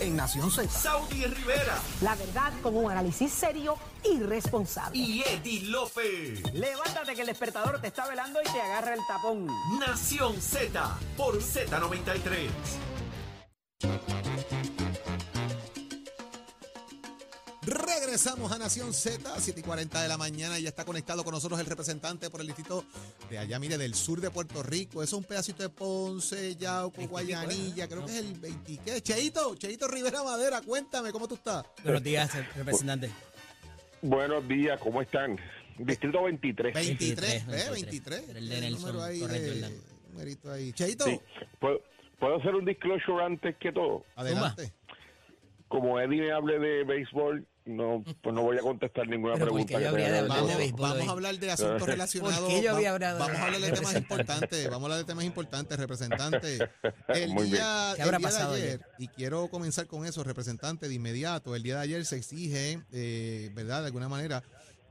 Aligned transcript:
en 0.00 0.16
Nación 0.16 0.50
Z. 0.50 0.68
Saudi 0.70 1.24
Rivera 1.26 1.78
La 2.00 2.14
verdad 2.14 2.52
con 2.62 2.76
un 2.76 2.90
análisis 2.90 3.32
serio 3.32 3.76
y 4.04 4.20
responsable. 4.20 4.96
y 4.98 5.22
Eddie 5.22 5.62
Lofe. 5.68 6.42
Levántate 6.52 7.14
que 7.14 7.20
el 7.22 7.26
despertador 7.26 7.80
te 7.80 7.88
está 7.88 8.06
velando 8.08 8.40
y 8.40 8.44
te 8.44 8.60
agarra 8.60 8.94
el 8.94 9.00
tapón. 9.06 9.46
Nación 9.78 10.40
Z 10.40 10.98
por 11.16 11.38
Z93. 11.40 12.48
Regresamos 17.78 18.52
a 18.52 18.58
Nación 18.58 18.92
Z, 18.92 19.38
7 19.38 19.60
y 19.60 19.62
40 19.62 20.02
de 20.02 20.08
la 20.08 20.16
mañana. 20.16 20.58
Ya 20.58 20.68
está 20.68 20.84
conectado 20.84 21.22
con 21.24 21.32
nosotros 21.34 21.60
el 21.60 21.66
representante 21.66 22.30
por 22.30 22.40
el 22.40 22.46
distrito 22.46 22.84
de 23.28 23.38
allá, 23.38 23.58
mire, 23.58 23.76
del 23.76 23.94
sur 23.94 24.20
de 24.20 24.30
Puerto 24.30 24.62
Rico. 24.62 25.02
Eso 25.02 25.16
es 25.16 25.22
un 25.22 25.24
pedacito 25.24 25.62
de 25.62 25.68
Ponce, 25.68 26.56
Yauco, 26.56 27.06
Guayanilla, 27.06 27.88
creo 27.88 28.04
que 28.06 28.12
es 28.12 28.18
el 28.18 28.34
20. 28.34 28.78
¿Qué? 28.84 29.02
Cheito, 29.02 29.54
Cheito 29.56 29.88
Rivera 29.88 30.22
Madera, 30.22 30.60
cuéntame, 30.62 31.12
¿cómo 31.12 31.28
tú 31.28 31.34
estás? 31.34 31.66
Buenos 31.82 32.02
días, 32.02 32.30
representante. 32.56 33.10
Buenos 34.02 34.46
días, 34.48 34.78
¿cómo 34.80 35.02
están? 35.02 35.38
Distrito 35.78 36.22
23. 36.22 36.74
23, 36.74 37.46
23, 37.46 37.66
¿eh? 37.66 37.70
23. 37.70 38.28
Era 38.30 38.38
el 38.38 38.48
de 38.48 38.60
Nelson, 38.60 38.80
número 38.96 39.02
ahí 39.04 39.20
numerito 40.16 40.50
ahí. 40.50 40.72
Cheito, 40.72 41.04
Sí. 41.04 41.20
¿Puedo, 41.60 41.82
puedo 42.18 42.36
hacer 42.36 42.54
un 42.54 42.64
disclosure 42.64 43.24
antes 43.24 43.56
que 43.56 43.72
todo? 43.72 44.04
adelante. 44.16 44.72
Como 45.68 46.00
Eddie 46.00 46.22
me 46.22 46.32
hable 46.32 46.58
de 46.58 46.84
béisbol, 46.84 47.46
no, 47.66 48.02
pues 48.22 48.34
no 48.34 48.42
voy 48.42 48.56
a 48.56 48.60
contestar 48.60 49.06
ninguna 49.08 49.34
Pero 49.34 49.46
¿por 49.50 49.54
pregunta. 49.66 49.78
que 49.78 49.86
habría 49.86 50.06
de 50.12 50.22
de 50.22 50.72
Vamos, 50.72 51.08
a 51.08 51.10
hablar 51.10 51.38
de 51.38 51.50
asuntos 51.50 51.82
relacionados. 51.86 52.38
¿Por 52.40 52.48
qué 52.48 52.62
yo 52.62 52.74
había 52.74 52.90
va- 52.90 52.94
hablado 52.94 53.18
de- 53.18 53.24
Vamos 53.24 53.38
a 53.40 53.44
hablar 53.44 53.60
de 53.60 53.72
temas 53.72 53.94
importantes. 53.96 54.64
Vamos 54.70 54.82
a 54.82 54.84
hablar 54.86 54.98
de 54.98 55.04
temas 55.04 55.24
importantes, 55.24 55.78
representante. 55.78 56.58
El 57.08 57.30
Muy 57.34 57.42
bien. 57.44 57.56
día, 57.56 57.92
¿Qué 57.96 58.02
habrá 58.02 58.16
el 58.16 58.22
día 58.22 58.28
pasado 58.30 58.54
de 58.54 58.62
ayer, 58.62 58.80
ayer? 58.84 58.86
y 58.98 59.08
quiero 59.08 59.48
comenzar 59.48 59.86
con 59.86 60.06
eso, 60.06 60.22
representante, 60.24 60.88
de 60.88 60.94
inmediato. 60.94 61.54
El 61.56 61.62
día 61.62 61.76
de 61.76 61.80
ayer 61.82 62.04
se 62.06 62.16
exige, 62.16 62.80
eh, 62.92 63.50
¿verdad? 63.54 63.80
De 63.80 63.86
alguna 63.86 64.08
manera, 64.08 64.42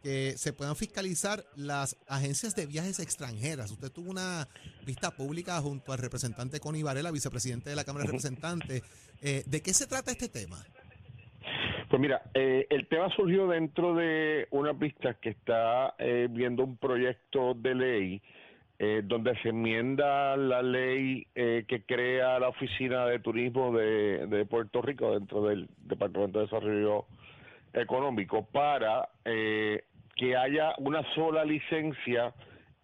que 0.03 0.35
se 0.38 0.53
puedan 0.53 0.75
fiscalizar 0.75 1.45
las 1.55 1.95
agencias 2.07 2.55
de 2.55 2.67
viajes 2.67 3.00
extranjeras. 3.00 3.72
Usted 3.72 3.89
tuvo 3.91 4.11
una 4.11 4.47
vista 4.85 5.09
pública 5.11 5.59
junto 5.61 5.94
al 5.94 5.97
representante 5.97 6.59
Connie 6.59 6.83
Varela, 6.83 7.09
vicepresidente 7.09 7.72
de 7.72 7.75
la 7.75 7.83
Cámara 7.85 8.03
de 8.05 8.11
Representantes. 8.11 8.83
Eh, 9.22 9.44
¿De 9.47 9.61
qué 9.61 9.73
se 9.73 9.88
trata 9.88 10.11
este 10.11 10.30
tema? 10.30 10.63
Pues 11.89 12.02
mira, 12.02 12.23
eh, 12.33 12.66
el 12.69 12.88
tema 12.88 13.09
surgió 13.09 13.47
dentro 13.47 13.95
de 13.95 14.47
una 14.52 14.73
pista 14.73 15.14
que 15.16 15.30
está 15.30 15.94
eh, 16.00 16.28
viendo 16.30 16.64
un 16.64 16.78
proyecto 16.78 17.53
de 17.53 17.75
ley 17.75 18.22
eh, 18.78 19.03
donde 19.05 19.38
se 19.41 19.50
enmienda 19.50 20.36
la 20.36 20.61
ley 20.61 21.25
eh, 21.33 21.63
que 21.66 21.83
crea 21.83 22.38
la 22.39 22.50
Oficina 22.50 23.06
de 23.06 23.19
Turismo 23.19 23.72
de, 23.72 24.28
de 24.28 24.45
Puerto 24.45 24.81
Rico 24.81 25.13
dentro 25.13 25.44
del 25.44 25.69
Departamento 25.78 26.39
de 26.39 26.45
Desarrollo 26.45 27.06
Económico 27.72 28.45
para 28.52 29.08
eh, 29.23 29.86
que 30.17 30.36
haya 30.36 30.73
una 30.80 31.03
sola 31.13 31.45
licencia 31.45 32.33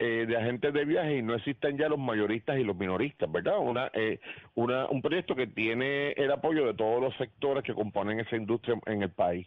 eh, 0.04 0.26
de 0.28 0.36
agentes 0.36 0.74
de 0.74 0.84
viaje 0.84 1.18
y 1.18 1.22
no 1.22 1.36
existan 1.36 1.78
ya 1.78 1.88
los 1.88 2.00
mayoristas 2.00 2.58
y 2.58 2.64
los 2.64 2.76
minoristas, 2.76 3.32
¿verdad? 3.32 3.60
Una, 3.60 3.92
eh, 3.94 4.20
una, 4.56 4.88
un 4.88 5.00
proyecto 5.00 5.36
que 5.36 5.46
tiene 5.46 6.14
el 6.14 6.32
apoyo 6.32 6.66
de 6.66 6.74
todos 6.74 7.00
los 7.00 7.16
sectores 7.18 7.64
que 7.64 7.76
componen 7.76 8.20
esa 8.20 8.36
industria 8.36 8.80
en 8.88 9.04
el 9.04 9.12
país. 9.12 9.46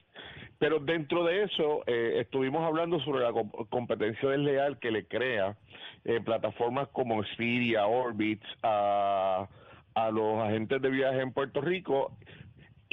Pero 0.61 0.79
dentro 0.79 1.25
de 1.25 1.43
eso 1.43 1.83
eh, 1.89 2.21
estuvimos 2.21 2.63
hablando 2.65 3.01
sobre 3.01 3.25
la 3.25 3.33
com- 3.33 3.51
competencia 3.69 4.29
desleal 4.29 4.79
que 4.79 4.93
le 4.93 5.07
crea 5.09 5.57
eh, 6.05 6.21
plataformas 6.21 6.87
como 6.93 7.21
Expedia, 7.21 7.87
Orbitz, 7.87 8.47
a, 8.63 9.49
a 9.95 10.11
los 10.13 10.39
agentes 10.41 10.81
de 10.81 10.91
viaje 10.91 11.21
en 11.21 11.33
Puerto 11.33 11.61
Rico 11.61 12.17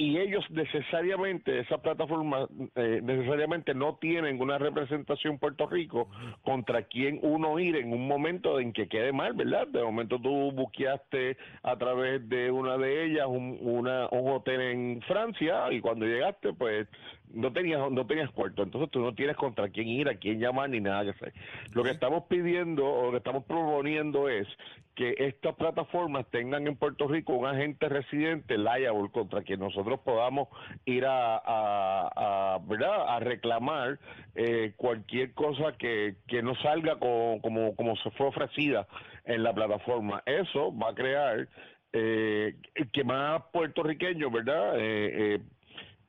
y 0.02 0.18
ellos 0.18 0.44
necesariamente, 0.50 1.60
esas 1.60 1.80
plataformas 1.80 2.48
eh, 2.74 3.00
necesariamente 3.04 3.72
no 3.72 3.98
tienen 4.00 4.40
una 4.40 4.58
representación 4.58 5.34
en 5.34 5.38
Puerto 5.38 5.68
Rico 5.68 6.08
contra 6.42 6.82
quien 6.82 7.20
uno 7.22 7.56
ir 7.60 7.76
en 7.76 7.92
un 7.92 8.08
momento 8.08 8.58
en 8.58 8.72
que 8.72 8.88
quede 8.88 9.12
mal, 9.12 9.34
¿verdad? 9.34 9.68
De 9.68 9.80
momento 9.80 10.18
tú 10.20 10.50
buqueaste 10.50 11.36
a 11.62 11.76
través 11.76 12.28
de 12.28 12.50
una 12.50 12.76
de 12.78 13.04
ellas 13.04 13.28
un, 13.28 13.58
una, 13.60 14.08
un 14.10 14.32
hotel 14.32 14.60
en 14.60 15.02
Francia 15.02 15.70
y 15.70 15.80
cuando 15.80 16.04
llegaste 16.04 16.52
pues 16.52 16.88
no 17.34 17.52
tenías 17.52 17.90
no 17.90 18.06
tenías 18.06 18.30
cuarto, 18.30 18.62
entonces 18.62 18.90
tú 18.90 19.00
no 19.00 19.14
tienes 19.14 19.36
contra 19.36 19.68
quién 19.68 19.88
ir, 19.88 20.08
a 20.08 20.14
quién 20.16 20.38
llamar 20.40 20.70
ni 20.70 20.80
nada 20.80 21.04
que 21.04 21.10
hacer. 21.10 21.32
Lo 21.74 21.82
que 21.82 21.90
estamos 21.90 22.24
pidiendo 22.28 22.86
o 22.86 23.06
lo 23.06 23.10
que 23.12 23.16
estamos 23.18 23.44
proponiendo 23.44 24.28
es 24.28 24.46
que 24.94 25.14
estas 25.18 25.54
plataformas 25.56 26.26
tengan 26.30 26.66
en 26.66 26.76
Puerto 26.76 27.08
Rico 27.08 27.32
un 27.32 27.46
agente 27.46 27.88
residente 27.88 28.58
liable 28.58 29.10
contra 29.10 29.40
quien 29.42 29.60
nosotros 29.60 30.00
podamos 30.00 30.48
ir 30.84 31.06
a, 31.06 31.36
a, 31.36 32.54
a, 32.54 32.58
¿verdad? 32.58 33.06
a 33.08 33.18
reclamar 33.20 33.98
eh, 34.34 34.74
cualquier 34.76 35.32
cosa 35.32 35.72
que, 35.78 36.16
que 36.28 36.42
no 36.42 36.54
salga 36.56 36.96
co- 36.98 37.38
como, 37.40 37.74
como 37.74 37.96
se 37.96 38.10
fue 38.10 38.26
ofrecida 38.26 38.86
en 39.24 39.42
la 39.42 39.54
plataforma. 39.54 40.22
Eso 40.26 40.76
va 40.76 40.90
a 40.90 40.94
crear 40.94 41.48
eh, 41.94 42.54
que 42.92 43.04
más 43.04 43.42
puertorriqueños, 43.52 44.30
¿verdad? 44.30 44.78
Eh, 44.78 45.34
eh, 45.36 45.38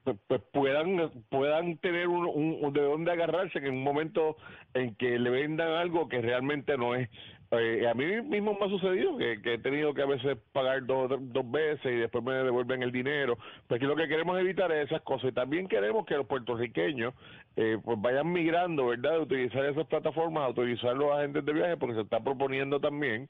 pues, 0.04 0.18
pues 0.28 0.42
puedan 0.52 1.12
puedan 1.30 1.78
tener 1.78 2.08
un, 2.08 2.26
un- 2.28 2.74
de 2.74 2.82
dónde 2.82 3.12
agarrarse 3.12 3.60
en 3.60 3.70
un 3.74 3.84
momento 3.84 4.38
en 4.74 4.96
que 4.96 5.18
le 5.20 5.30
vendan 5.30 5.70
algo 5.72 6.08
que 6.08 6.22
realmente 6.22 6.78
no 6.78 6.96
es. 6.96 7.10
Eh, 7.52 7.88
a 7.88 7.94
mí 7.94 8.06
mismo 8.24 8.58
me 8.60 8.66
ha 8.66 8.70
sucedido 8.70 9.16
que, 9.16 9.34
he 9.44 9.58
tenido 9.60 9.94
que 9.94 10.02
a 10.02 10.08
veces 10.08 10.38
pagar 10.54 10.84
dos, 10.88 11.12
dos 11.32 11.52
veces 11.52 11.86
y 11.86 11.98
después 11.98 12.24
me 12.24 12.34
devuelven 12.34 12.82
el 12.82 12.92
dinero. 12.92 13.38
Pues 13.68 13.80
lo 13.84 13.96
que 13.96 14.08
queremos 14.08 14.40
evitar 14.40 14.72
es 14.72 14.86
esas 14.88 15.04
cosas. 15.04 15.30
Y 15.30 15.34
también 15.34 15.68
queremos 15.68 16.04
que 16.08 16.16
los 16.16 16.26
puertorriqueños 16.26 17.14
eh, 17.56 17.78
pues 17.84 18.02
vayan 18.02 18.32
migrando 18.34 18.88
verdad 18.88 19.12
de 19.12 19.20
utilizar 19.20 19.64
esas 19.66 19.86
plataformas 19.86 20.46
a 20.46 20.50
utilizar 20.50 20.96
los 20.96 21.12
agentes 21.12 21.46
de 21.46 21.54
viaje 21.54 21.78
porque 21.78 21.94
se 21.94 22.02
está 22.02 22.20
proponiendo 22.24 22.80
también 22.80 23.28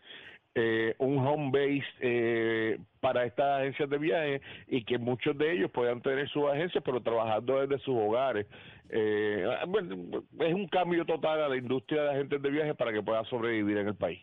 eh, 0.56 0.96
un 1.00 1.18
home 1.18 1.52
base 1.52 1.84
eh, 2.00 2.80
para 3.00 3.26
estas 3.26 3.62
agencias 3.62 3.90
de 3.90 3.98
viaje 3.98 4.42
y 4.68 4.84
que 4.84 4.98
muchos 4.98 5.38
de 5.38 5.54
ellos 5.54 5.72
puedan 5.72 6.02
tener 6.02 6.30
sus 6.30 6.50
agencias 6.50 6.84
pero 6.86 7.02
trabajando 7.02 7.60
desde 7.60 7.84
sus 7.84 7.96
hogares. 7.96 8.46
Eh, 8.90 9.46
bueno, 9.68 10.24
es 10.40 10.54
un 10.54 10.68
cambio 10.68 11.06
total 11.06 11.42
a 11.44 11.50
la 11.50 11.58
industria 11.58 12.04
de 12.04 12.10
agentes 12.12 12.42
de 12.42 12.50
viaje 12.52 12.76
para 12.76 12.94
que 12.94 13.02
pueda 13.02 13.24
sobrevivir 13.26 13.78
en 13.78 13.88
el 13.88 13.96
país. 13.96 14.20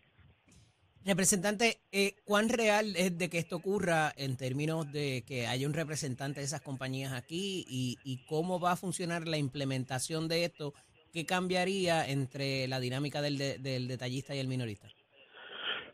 Representante, 1.04 1.78
eh, 1.92 2.12
¿cuán 2.26 2.50
real 2.50 2.94
es 2.94 3.16
de 3.16 3.30
que 3.30 3.38
esto 3.38 3.56
ocurra 3.56 4.12
en 4.18 4.36
términos 4.36 4.92
de 4.92 5.24
que 5.26 5.46
haya 5.46 5.66
un 5.66 5.72
representante 5.72 6.40
de 6.40 6.46
esas 6.46 6.60
compañías 6.60 7.14
aquí 7.14 7.64
y, 7.68 7.96
y 8.04 8.18
cómo 8.26 8.60
va 8.60 8.72
a 8.72 8.76
funcionar 8.76 9.26
la 9.26 9.38
implementación 9.38 10.28
de 10.28 10.44
esto? 10.44 10.74
¿Qué 11.10 11.24
cambiaría 11.24 12.06
entre 12.06 12.68
la 12.68 12.78
dinámica 12.80 13.22
del, 13.22 13.38
de- 13.38 13.58
del 13.58 13.88
detallista 13.88 14.34
y 14.34 14.40
el 14.40 14.46
minorista? 14.48 14.88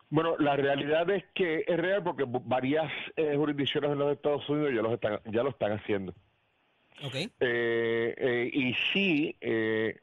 Bueno, 0.08 0.36
la 0.38 0.56
realidad 0.56 1.10
es 1.10 1.24
que 1.34 1.64
es 1.66 1.76
real 1.76 2.02
porque 2.02 2.24
varias 2.26 2.92
eh, 3.16 3.34
jurisdicciones 3.36 3.90
en 3.90 3.98
los 3.98 4.12
Estados 4.12 4.48
Unidos 4.48 4.72
ya, 4.74 4.82
los 4.82 4.92
están, 4.92 5.20
ya 5.24 5.42
lo 5.42 5.50
están 5.50 5.72
haciendo. 5.72 6.14
¿Ok? 7.04 7.14
eh, 7.14 7.30
eh, 7.40 8.50
y 8.50 8.72
sí 8.92 9.36
eh, 9.40 10.00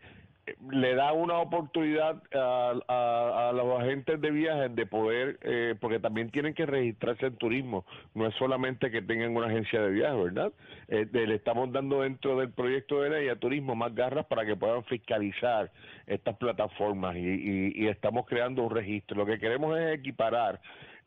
le 0.72 0.94
da 0.96 1.14
una 1.14 1.38
oportunidad 1.40 2.22
a, 2.34 2.74
a- 2.90 3.52
los 3.54 3.80
agentes 3.80 4.20
de 4.20 4.31
viajes 4.31 4.76
de 4.76 4.86
poder, 4.86 5.38
eh, 5.42 5.76
porque 5.80 6.00
también 6.00 6.31
tienen 6.31 6.54
que 6.54 6.66
registrarse 6.66 7.28
en 7.28 7.38
turismo, 7.38 7.86
no 8.14 8.28
es 8.28 8.36
solamente 8.36 8.92
que 8.92 9.02
tengan 9.02 9.36
una 9.36 9.48
agencia 9.48 9.82
de 9.82 9.92
viajes, 9.92 10.24
¿verdad? 10.24 10.52
Eh, 10.90 11.08
le 11.14 11.36
estamos 11.36 11.72
dando 11.72 12.02
dentro 12.02 12.38
del 12.38 12.52
proyecto 12.52 13.02
de 13.02 13.09
ley 13.12 13.30
a 13.30 13.38
turismo 13.38 13.76
más 13.76 13.96
garras 13.96 14.26
para 14.26 14.46
que 14.46 14.56
puedan 14.56 14.84
fiscalizar 14.86 15.72
estas 16.08 16.36
plataformas 16.38 17.16
y, 17.16 17.20
y- 17.20 17.72
y 17.76 17.88
estamos 17.88 18.26
creando 18.26 18.64
un 18.64 18.74
registro. 18.76 19.18
Lo 19.18 19.26
que 19.26 19.40
queremos 19.40 19.78
es 19.80 19.98
equiparar 20.00 20.59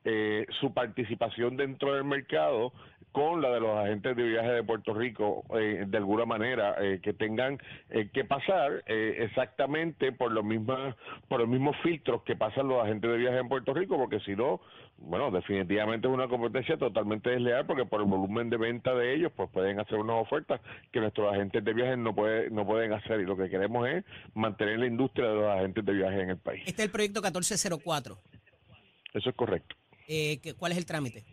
eh, 0.06 0.46
su 0.60 0.72
participación 0.72 1.56
dentro 1.56 1.92
del 1.94 2.04
mercado 2.04 2.72
con 3.10 3.40
la 3.40 3.50
de 3.50 3.60
los 3.60 3.76
agentes 3.78 4.14
de 4.14 4.22
viaje 4.22 4.50
de 4.50 4.62
Puerto 4.62 4.94
Rico, 4.94 5.42
eh, 5.58 5.84
de 5.86 5.96
alguna 5.96 6.26
manera, 6.26 6.76
eh, 6.78 7.00
que 7.02 7.12
tengan 7.12 7.58
eh, 7.88 8.10
que 8.12 8.24
pasar 8.24 8.84
eh, 8.86 9.16
exactamente 9.20 10.12
por 10.12 10.30
los 10.32 10.44
mismos 10.44 10.94
por 11.26 11.40
los 11.40 11.48
mismos 11.48 11.74
filtros 11.82 12.22
que 12.24 12.36
pasan 12.36 12.68
los 12.68 12.84
agentes 12.84 13.10
de 13.10 13.16
viaje 13.16 13.38
en 13.38 13.48
Puerto 13.48 13.74
Rico, 13.74 13.96
porque 13.96 14.20
si 14.20 14.36
no, 14.36 14.60
bueno, 14.98 15.30
definitivamente 15.30 16.06
es 16.06 16.14
una 16.14 16.28
competencia 16.28 16.76
totalmente 16.76 17.30
desleal, 17.30 17.66
porque 17.66 17.86
por 17.86 18.00
el 18.00 18.06
volumen 18.06 18.48
de 18.48 18.58
venta 18.58 18.94
de 18.94 19.14
ellos, 19.14 19.32
pues 19.34 19.50
pueden 19.50 19.80
hacer 19.80 19.98
unas 19.98 20.22
ofertas 20.22 20.60
que 20.92 21.00
nuestros 21.00 21.32
agentes 21.32 21.64
de 21.64 21.72
viaje 21.72 21.96
no 21.96 22.14
puede, 22.14 22.50
no 22.50 22.64
pueden 22.64 22.92
hacer, 22.92 23.20
y 23.20 23.24
lo 23.24 23.36
que 23.36 23.48
queremos 23.48 23.88
es 23.88 24.04
mantener 24.34 24.78
la 24.78 24.86
industria 24.86 25.28
de 25.28 25.34
los 25.34 25.48
agentes 25.48 25.84
de 25.84 25.92
viaje 25.94 26.20
en 26.20 26.30
el 26.30 26.38
país. 26.38 26.62
Este 26.66 26.82
es 26.82 26.86
el 26.86 26.92
proyecto 26.92 27.22
1404. 27.22 28.18
Eso 29.14 29.30
es 29.30 29.34
correcto. 29.34 29.74
Eh, 30.08 30.38
¿qué- 30.42 30.54
¿Cuál 30.54 30.72
es 30.72 30.78
el 30.78 30.86
trámite? 30.86 31.24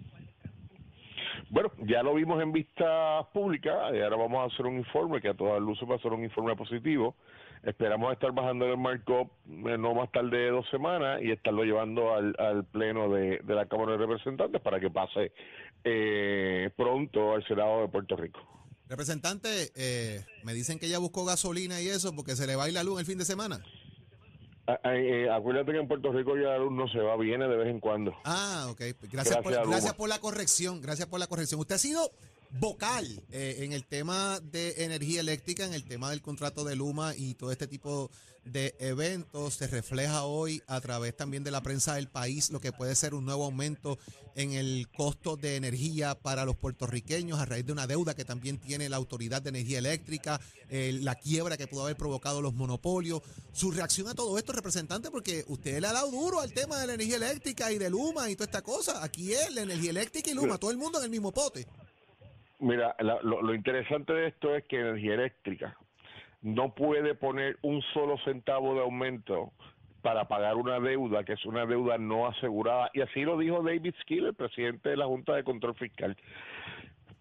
Bueno, 1.49 1.71
ya 1.85 2.01
lo 2.01 2.15
vimos 2.15 2.41
en 2.41 2.51
vista 2.51 3.27
pública 3.31 3.95
y 3.95 4.01
ahora 4.01 4.15
vamos 4.15 4.39
a 4.39 4.53
hacer 4.53 4.65
un 4.65 4.77
informe 4.77 5.21
que 5.21 5.29
a 5.29 5.33
todas 5.35 5.61
luces 5.61 5.87
va 5.89 5.95
a 5.95 5.99
ser 5.99 6.11
un 6.11 6.23
informe 6.23 6.55
positivo. 6.55 7.15
Esperamos 7.63 8.11
estar 8.11 8.31
bajando 8.33 8.65
el 8.65 8.77
markup 8.77 9.29
eh, 9.47 9.77
no 9.77 9.93
más 9.93 10.11
tarde 10.11 10.37
de 10.37 10.49
dos 10.49 10.65
semanas 10.69 11.21
y 11.21 11.31
estarlo 11.31 11.63
llevando 11.63 12.13
al, 12.13 12.35
al 12.39 12.65
pleno 12.65 13.07
de, 13.09 13.39
de 13.43 13.55
la 13.55 13.67
Cámara 13.67 13.91
de 13.93 13.99
Representantes 13.99 14.59
para 14.61 14.79
que 14.79 14.89
pase 14.89 15.31
eh, 15.83 16.71
pronto 16.75 17.33
al 17.33 17.45
Senado 17.47 17.81
de 17.83 17.87
Puerto 17.87 18.15
Rico. 18.15 18.39
Representante, 18.89 19.71
eh, 19.75 20.25
me 20.43 20.53
dicen 20.53 20.77
que 20.79 20.89
ya 20.89 20.97
buscó 20.97 21.23
gasolina 21.23 21.79
y 21.81 21.87
eso 21.87 22.13
porque 22.15 22.35
se 22.35 22.47
le 22.47 22.55
va 22.55 22.65
a 22.65 22.67
ir 22.67 22.73
la 22.73 22.83
luz 22.83 22.99
el 22.99 23.05
fin 23.05 23.17
de 23.17 23.25
semana. 23.25 23.63
Eh, 24.65 25.27
acuérdate 25.29 25.73
que 25.73 25.79
en 25.79 25.87
Puerto 25.87 26.11
Rico 26.11 26.37
ya 26.37 26.49
la 26.49 26.57
luz 26.57 26.71
no 26.71 26.87
se 26.87 26.99
va, 26.99 27.17
viene 27.17 27.47
de 27.47 27.57
vez 27.57 27.67
en 27.67 27.79
cuando. 27.79 28.13
Ah, 28.23 28.67
ok. 28.69 28.79
Gracias, 28.79 29.11
Gracias, 29.11 29.37
por, 29.43 29.69
gracias 29.69 29.93
por 29.93 30.09
la 30.09 30.19
corrección. 30.19 30.81
Gracias 30.81 31.07
por 31.07 31.19
la 31.19 31.27
corrección. 31.27 31.59
Usted 31.59 31.75
ha 31.75 31.79
sido 31.79 32.11
vocal 32.59 33.23
eh, 33.31 33.57
en 33.59 33.73
el 33.73 33.85
tema 33.85 34.39
de 34.39 34.83
energía 34.83 35.21
eléctrica, 35.21 35.65
en 35.65 35.73
el 35.73 35.85
tema 35.85 36.11
del 36.11 36.21
contrato 36.21 36.63
de 36.63 36.75
Luma 36.75 37.15
y 37.15 37.33
todo 37.33 37.51
este 37.51 37.67
tipo 37.67 38.11
de 38.45 38.75
eventos. 38.79 39.55
Se 39.55 39.67
refleja 39.67 40.23
hoy 40.23 40.61
a 40.67 40.79
través 40.81 41.15
también 41.15 41.43
de 41.43 41.51
la 41.51 41.61
prensa 41.61 41.95
del 41.95 42.09
país 42.09 42.51
lo 42.51 42.59
que 42.59 42.71
puede 42.71 42.95
ser 42.95 43.13
un 43.13 43.25
nuevo 43.25 43.45
aumento 43.45 43.97
en 44.35 44.53
el 44.53 44.87
costo 44.95 45.35
de 45.35 45.55
energía 45.55 46.15
para 46.15 46.45
los 46.45 46.55
puertorriqueños 46.55 47.39
a 47.39 47.45
raíz 47.45 47.65
de 47.65 47.71
una 47.71 47.87
deuda 47.87 48.15
que 48.15 48.25
también 48.25 48.59
tiene 48.59 48.89
la 48.89 48.97
Autoridad 48.97 49.41
de 49.41 49.49
Energía 49.49 49.79
Eléctrica, 49.79 50.39
eh, 50.69 50.99
la 51.01 51.15
quiebra 51.15 51.57
que 51.57 51.67
pudo 51.67 51.83
haber 51.83 51.97
provocado 51.97 52.41
los 52.41 52.53
monopolios. 52.53 53.21
Su 53.51 53.71
reacción 53.71 54.07
a 54.07 54.15
todo 54.15 54.37
esto, 54.37 54.51
representante, 54.51 55.11
porque 55.11 55.45
usted 55.47 55.79
le 55.79 55.87
ha 55.87 55.93
dado 55.93 56.11
duro 56.11 56.39
al 56.39 56.53
tema 56.53 56.79
de 56.79 56.87
la 56.87 56.93
energía 56.95 57.17
eléctrica 57.17 57.71
y 57.71 57.77
de 57.77 57.89
Luma 57.89 58.29
y 58.29 58.35
toda 58.35 58.45
esta 58.45 58.61
cosa. 58.61 59.03
Aquí 59.03 59.33
es 59.33 59.53
la 59.53 59.61
energía 59.61 59.91
eléctrica 59.91 60.31
y 60.31 60.33
Luma, 60.33 60.57
todo 60.57 60.71
el 60.71 60.77
mundo 60.77 60.97
en 60.99 61.05
el 61.05 61.11
mismo 61.11 61.31
pote. 61.31 61.67
Mira, 62.63 62.95
la- 62.99 63.19
lo, 63.21 63.53
interesante 63.53 64.13
de 64.13 64.27
esto 64.27 64.55
es 64.55 64.63
que 64.63 64.79
energía 64.79 65.15
eléctrica 65.15 65.75
no 66.41 66.73
puede 66.73 67.13
poner 67.13 67.57
un 67.61 67.81
solo 67.93 68.17
centavo 68.19 68.73
de 68.73 68.79
aumento 68.79 69.51
para 70.01 70.29
pagar 70.29 70.55
una 70.55 70.79
deuda 70.79 71.25
que 71.25 71.33
es 71.33 71.45
una 71.45 71.65
deuda 71.65 71.97
no 71.97 72.25
asegurada. 72.25 72.89
Y 72.93 73.01
así 73.01 73.23
lo 73.23 73.37
dijo 73.37 73.61
David 73.61 73.93
Skill, 74.01 74.27
el 74.27 74.33
presidente 74.33 74.89
de 74.89 74.97
la 74.97 75.05
Junta 75.05 75.35
de 75.35 75.43
Control 75.43 75.75
Fiscal. 75.75 76.15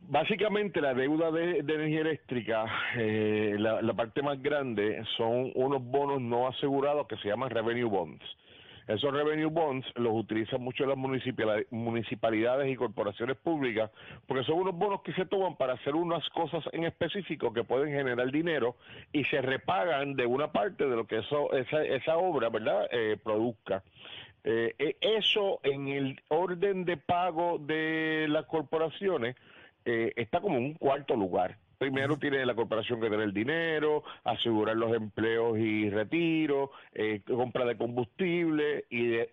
Básicamente 0.03 0.81
la 0.81 0.95
deuda 0.95 1.33
de, 1.33 1.59
energía 1.59 2.03
eléctrica, 2.03 2.65
eh, 2.97 3.57
la 3.59 3.95
parte 3.95 4.23
más 4.23 4.41
grande 4.41 5.03
son 5.17 5.51
unos 5.57 5.83
bonos 5.83 6.21
no 6.21 6.47
asegurados 6.47 7.09
que 7.09 7.17
se 7.17 7.29
llaman 7.29 7.51
revenue 7.51 7.89
bonds. 7.89 8.25
Esos 8.89 9.13
revenue 9.13 9.49
bonds 9.51 9.87
los 9.97 10.13
utilizan 10.15 10.61
mucho 10.61 10.85
las 10.87 10.97
municipalidades, 10.97 12.71
y 12.71 12.77
corporaciones 12.77 13.37
públicas 13.37 13.91
porque 14.27 14.45
son 14.45 14.61
unos 14.61 14.77
bonos 14.77 15.03
que 15.03 15.13
se 15.13 15.27
toman 15.27 15.57
para 15.57 15.75
hacer 15.75 15.95
unas 15.95 16.29
cosas 16.31 16.65
en 16.73 16.85
específico 16.85 17.53
que 17.53 17.65
pueden 17.65 17.93
generar 17.93 18.31
dinero 18.31 18.77
y 19.13 19.25
se 19.25 19.41
repagan 19.41 20.15
de 20.15 20.27
una 20.27 20.53
parte 20.53 20.87
de 20.87 20.97
lo 20.97 21.07
que 21.07 21.19
eso, 21.19 21.53
esa, 21.53 21.85
esa 21.85 22.17
obra 22.17 22.49
verdad 22.49 22.87
eh, 22.91 23.17
produzca. 23.23 23.83
Eh, 24.45 24.75
eh, 24.79 24.97
eso 25.01 25.61
en 25.63 25.89
el 25.89 26.21
orden 26.29 26.85
de 26.85 26.97
pago 26.97 27.59
de 27.59 28.27
las 28.29 28.47
corporaciones 28.47 29.37
eh, 29.85 30.13
está 30.17 30.41
como 30.41 30.59
en 30.59 30.65
un 30.65 30.75
cuarto 30.75 31.15
lugar. 31.15 31.59
Primero 31.83 32.17
tiene 32.17 32.47
la 32.47 32.55
corporación 32.55 33.01
que 33.01 33.11
tener 33.11 33.23
el 33.23 33.35
dinero, 33.35 34.05
asegurar 34.23 34.77
los 34.77 34.95
empleos 34.95 35.59
y 35.59 35.91
retiro, 35.91 36.71
eh, 36.95 37.23
compra 37.27 37.65
de 37.65 37.77
combustible 37.77 38.85
y, 38.89 39.09
de, 39.09 39.31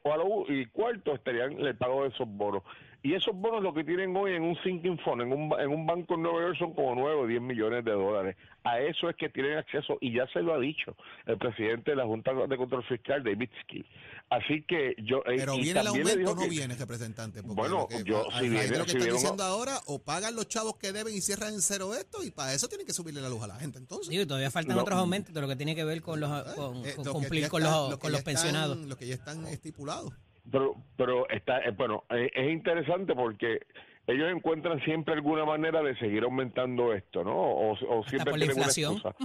y 0.47 0.65
cuarto 0.65 1.13
estarían 1.13 1.59
el 1.59 1.75
pago 1.75 2.01
de 2.01 2.09
esos 2.09 2.27
bonos. 2.27 2.63
Y 3.01 3.13
esos 3.13 3.33
bonos 3.33 3.63
lo 3.63 3.73
que 3.73 3.85
tienen 3.85 4.13
hoy 4.17 4.33
en 4.33 4.43
un 4.43 4.61
sinking 4.61 4.99
fund, 4.99 5.21
en 5.21 5.31
un, 5.31 5.47
ba- 5.47 5.63
en 5.63 5.69
un 5.69 5.85
banco 5.87 6.15
en 6.15 6.21
Nueva 6.23 6.41
York 6.41 6.57
son 6.59 6.73
como 6.73 6.95
9 6.95 7.15
o 7.21 7.27
10 7.27 7.41
millones 7.41 7.85
de 7.85 7.91
dólares. 7.91 8.35
A 8.65 8.81
eso 8.81 9.09
es 9.09 9.15
que 9.15 9.29
tienen 9.29 9.57
acceso 9.57 9.97
y 10.01 10.13
ya 10.13 10.27
se 10.33 10.41
lo 10.41 10.53
ha 10.53 10.59
dicho 10.59 10.97
el 11.25 11.37
presidente 11.37 11.91
de 11.91 11.95
la 11.97 12.05
Junta 12.05 12.33
de 12.33 12.57
Control 12.57 12.83
Fiscal, 12.83 13.23
David 13.23 13.49
Skill. 13.63 13.85
Así 14.29 14.63
que 14.67 14.95
yo... 15.01 15.19
eh, 15.19 15.37
Pero 15.37 15.55
y 15.55 15.61
viene 15.61 15.79
el 15.79 15.87
aumento 15.87 16.31
o 16.31 16.35
no 16.35 16.41
que- 16.41 16.49
viene, 16.49 16.75
representante. 16.75 17.41
Porque 17.41 17.55
Bueno, 17.55 17.87
que- 17.87 18.03
yo- 18.03 18.29
a- 18.29 18.37
si 18.39 18.49
de 18.49 18.59
viene- 18.59 18.77
lo 18.77 18.83
que 18.83 18.91
si 18.91 18.97
están 18.97 18.99
viene 18.99 19.11
un- 19.13 19.17
diciendo 19.17 19.43
ahora, 19.43 19.79
o 19.87 19.99
pagan 19.99 20.35
los 20.35 20.49
chavos 20.49 20.75
que 20.75 20.91
deben 20.91 21.15
y 21.15 21.21
cierran 21.21 21.53
en 21.53 21.61
cero 21.61 21.93
esto, 21.95 22.21
y 22.21 22.31
para 22.31 22.53
eso 22.53 22.67
tienen 22.67 22.85
que 22.85 22.91
subirle 22.93 23.21
la 23.21 23.29
luz 23.29 23.41
a 23.43 23.47
la 23.47 23.55
gente. 23.55 23.77
Entonces, 23.79 24.09
Digo, 24.09 24.27
todavía 24.27 24.51
faltan 24.51 24.75
No. 24.75 24.81
otros 24.81 24.99
aumentos 24.99 25.33
de 25.33 25.39
lo 25.39 25.47
que 25.47 25.55
tiene 25.55 25.73
que 25.73 25.85
ver 25.85 26.01
con 26.01 26.19
los 26.19 26.29
con, 26.53 26.85
Eh, 26.85 26.95
con 26.95 27.05
lo 27.05 27.13
que 27.13 27.17
cumplir 27.17 27.47
con 27.47 27.61
están- 27.63 27.89
los, 27.91 27.97
con 27.97 28.11
los 28.11 28.21
pensionados. 28.23 28.75
están- 28.75 28.89
Lo 28.89 28.97
que 28.97 29.07
ya 29.07 29.13
están 29.15 29.45
estipulados. 29.47 30.11
Pero, 30.51 30.75
pero 30.97 31.29
está, 31.29 31.59
eh, 31.59 31.71
bueno, 31.71 32.03
eh, 32.09 32.29
es 32.33 32.51
interesante 32.51 33.13
porque 33.15 33.59
ellos 34.07 34.31
encuentran 34.31 34.79
siempre 34.81 35.13
alguna 35.13 35.45
manera 35.45 35.83
de 35.83 35.95
seguir 35.97 36.23
aumentando 36.23 36.93
esto, 36.93 37.23
¿no? 37.23 37.35
O, 37.35 37.71
o 37.73 38.03
siempre 38.05 38.31
por 38.31 38.39
tienen 38.39 38.57
una 38.57 38.65
excusa. 38.65 39.15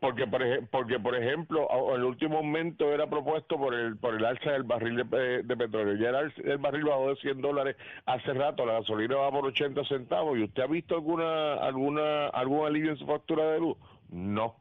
Porque 0.00 0.26
por, 0.26 0.42
porque, 0.70 0.98
por 0.98 1.14
ejemplo, 1.16 1.66
el 1.94 2.04
último 2.04 2.38
aumento 2.38 2.92
era 2.92 3.06
propuesto 3.06 3.56
por 3.56 3.74
el 3.74 3.96
por 3.96 4.14
el 4.14 4.24
alza 4.24 4.50
del 4.50 4.64
barril 4.64 5.08
de, 5.08 5.42
de 5.42 5.56
petróleo. 5.56 5.94
Ya 5.94 6.18
el, 6.18 6.32
el 6.44 6.58
barril 6.58 6.84
bajó 6.84 7.10
de 7.10 7.16
100 7.16 7.40
dólares 7.40 7.76
hace 8.04 8.34
rato, 8.34 8.66
la 8.66 8.80
gasolina 8.80 9.16
va 9.16 9.30
por 9.30 9.46
80 9.46 9.84
centavos. 9.84 10.36
¿Y 10.36 10.42
usted 10.42 10.62
ha 10.62 10.66
visto 10.66 10.96
alguna 10.96 11.54
alguna 11.54 12.26
algún 12.26 12.66
alivio 12.66 12.90
en 12.90 12.98
su 12.98 13.06
factura 13.06 13.50
de 13.52 13.60
luz? 13.60 13.76
No. 14.10 14.56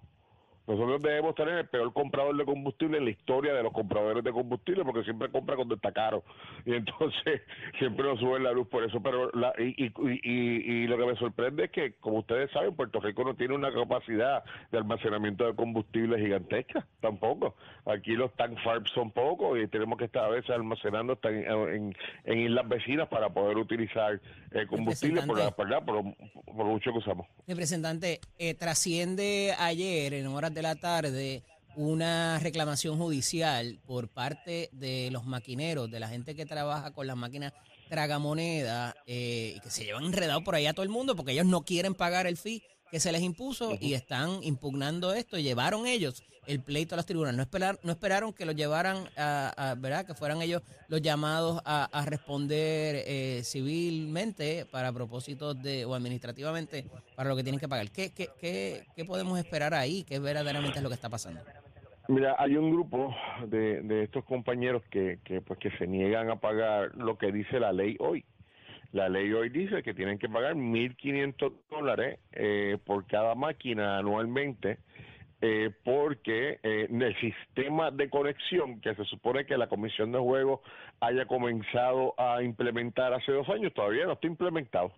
Nosotros 0.66 1.02
debemos 1.02 1.36
tener 1.36 1.56
el 1.58 1.68
peor 1.68 1.92
comprador 1.94 2.38
de 2.38 2.46
combustible 2.46 2.98
en 2.98 3.06
la 3.06 3.12
historia 3.12 3.54
de 3.54 3.64
los 3.64 3.74
compradores 3.74 4.24
de 4.24 4.32
combustible 4.32 4.84
porque 4.86 5.04
siempre 5.04 5.30
compra 5.30 5.56
cuando 5.58 5.76
está 5.76 5.92
caro 5.92 6.24
y 6.66 6.74
entonces 6.74 7.42
siempre 7.80 8.06
nos 8.06 8.20
sube 8.20 8.40
la 8.40 8.52
luz 8.54 8.68
por 8.70 8.84
eso. 8.84 9.02
Pero 9.02 9.30
la, 9.34 9.54
y, 9.60 9.86
y, 9.86 9.92
y, 10.24 10.72
y 10.84 10.88
lo 10.88 10.98
que 10.98 11.06
me 11.06 11.16
sorprende 11.18 11.66
es 11.66 11.72
que, 11.72 11.94
como 11.96 12.20
ustedes 12.20 12.50
saben, 12.52 12.76
Puerto 12.76 13.00
Rico 13.02 13.24
no 13.24 13.36
tiene 13.36 13.56
una 13.56 13.74
capacidad 13.74 14.44
de 14.72 14.78
almacenamiento 14.78 15.46
de 15.46 15.54
combustible 15.56 16.18
gigantesca 16.20 16.88
tampoco. 17.02 17.56
Aquí 17.86 18.12
los 18.12 18.34
tank 18.36 18.58
farms 18.64 18.90
son 18.92 19.12
pocos 19.12 19.60
y 19.60 19.68
tenemos 19.68 19.98
que 19.98 20.06
estar 20.06 20.24
a 20.24 20.30
veces 20.30 20.50
almacenando 20.52 21.20
en, 21.24 21.46
en, 21.46 21.96
en 22.24 22.40
islas 22.40 22.70
vecinas 22.70 23.10
para 23.10 23.30
poder 23.30 23.58
utilizar 23.58 24.22
eh, 24.52 24.66
combustible 24.68 25.22
por, 25.24 25.38
la, 25.38 25.52
por, 25.52 25.68
por, 25.86 25.96
lo- 25.96 26.16
por 26.46 26.66
mucho 26.66 26.92
que 26.94 27.00
usamos. 27.00 27.28
Representante, 27.48 28.22
eh, 28.40 28.54
trasciende 28.54 29.54
ayer 29.60 30.14
en 30.14 30.28
horas 30.28 30.53
de 30.54 30.62
la 30.62 30.76
tarde 30.76 31.44
una 31.76 32.40
reclamación 32.40 32.98
judicial 32.98 33.80
por 33.86 34.08
parte 34.08 34.70
de 34.74 35.10
los 35.12 35.26
maquineros, 35.26 35.90
de 35.90 36.00
la 36.00 36.08
gente 36.08 36.36
que 36.36 36.46
trabaja 36.46 36.92
con 36.92 37.08
las 37.08 37.18
máquinas 37.18 37.54
tragamonedas 37.90 38.96
eh, 39.06 39.54
y 39.56 39.60
que 39.60 39.70
se 39.70 39.86
llevan 39.86 40.06
enredado 40.06 40.44
por 40.44 40.56
ahí 40.56 40.66
a 40.66 40.74
todo 40.74 40.84
el 40.84 40.90
mundo 40.90 41.16
porque 41.16 41.32
ellos 41.32 41.46
no 41.46 41.64
quieren 41.64 41.96
pagar 41.96 42.28
el 42.28 42.38
fee 42.38 42.64
que 42.94 43.00
se 43.00 43.12
les 43.12 43.24
impuso 43.24 43.76
y 43.82 43.96
están 43.96 44.44
impugnando 44.44 45.14
esto. 45.16 45.40
Llevaron 45.40 45.88
ellos 45.88 46.22
el 46.46 46.62
pleito 46.62 46.94
a 46.94 46.98
los 46.98 47.08
tribunales. 47.08 47.36
No, 47.38 47.42
esperar, 47.42 47.80
no 47.82 47.92
esperaron 47.92 48.34
que 48.34 48.46
lo 48.46 48.52
llevaran 48.52 48.98
a, 49.18 49.52
a- 49.72 49.74
¿verdad? 49.74 50.06
Que 50.06 50.14
fueran 50.14 50.44
ellos 50.44 50.62
los 50.90 51.02
llamados 51.02 51.60
a, 51.66 51.86
a 51.86 52.06
responder 52.06 52.98
eh, 53.08 53.42
civilmente 53.46 54.68
para 54.70 54.94
propósitos 54.94 55.60
de, 55.64 55.86
o 55.86 55.96
administrativamente 55.96 56.86
para 57.16 57.30
lo 57.30 57.36
que 57.36 57.42
tienen 57.42 57.60
que 57.60 57.68
pagar. 57.68 57.90
¿Qué, 57.90 58.12
qué, 58.14 58.28
qué, 58.40 58.86
qué 58.96 59.06
podemos 59.06 59.40
esperar 59.40 59.74
ahí? 59.74 60.04
¿Qué 60.04 60.20
verdaderamente 60.20 60.78
es 60.78 60.84
lo 60.84 60.90
que 60.90 60.96
está 60.96 61.10
pasando? 61.10 61.42
Mira, 62.10 62.36
hay 62.38 62.58
un 62.58 62.70
grupo 62.70 63.12
de, 63.48 63.82
de 63.82 64.04
estos 64.04 64.24
compañeros 64.26 64.84
que, 64.92 65.18
que, 65.26 65.42
pues, 65.42 65.58
que 65.58 65.72
se 65.80 65.88
niegan 65.88 66.30
a 66.30 66.36
pagar 66.36 66.92
lo 66.96 67.18
que 67.18 67.32
dice 67.32 67.60
la 67.60 67.72
ley 67.74 67.96
hoy. 68.00 68.24
La 68.94 69.10
ley 69.10 69.32
hoy 69.34 69.50
dice 69.50 69.84
que 69.84 69.94
tienen 69.94 70.18
que 70.18 70.30
pagar 70.30 70.56
1.500 70.56 71.54
dólares 71.70 72.20
eh, 72.32 72.78
por 72.86 73.06
cada 73.06 73.36
máquina 73.36 73.98
anualmente 73.98 74.78
eh, 75.46 75.72
porque 75.84 76.58
eh, 76.64 76.88
el 76.90 77.20
sistema 77.20 77.92
de 77.92 78.10
conexión 78.10 78.80
que 78.80 78.96
se 78.96 79.04
supone 79.04 79.46
que 79.46 79.58
la 79.58 79.68
Comisión 79.68 80.14
de 80.14 80.20
Juegos 80.20 80.62
haya 81.02 81.26
comenzado 81.26 82.14
a 82.18 82.42
implementar 82.42 83.14
hace 83.14 83.34
dos 83.34 83.50
años 83.50 83.74
todavía 83.74 84.06
no 84.06 84.14
está 84.14 84.28
implementado. 84.28 84.94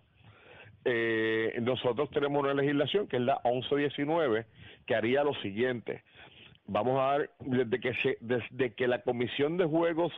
Eh, 0.84 1.58
nosotros 1.62 2.08
tenemos 2.10 2.40
una 2.44 2.54
legislación 2.54 3.08
que 3.08 3.16
es 3.16 3.22
la 3.22 3.40
1119 3.44 4.46
que 4.86 4.94
haría 4.94 5.24
lo 5.24 5.34
siguiente. 5.42 6.04
Vamos 6.68 7.00
a 7.00 7.02
dar, 7.02 7.30
desde 7.40 7.80
que, 7.80 7.94
se, 7.94 8.16
desde 8.20 8.72
que 8.74 8.86
la 8.86 9.02
Comisión 9.02 9.56
de 9.56 9.64
Juegos 9.64 10.12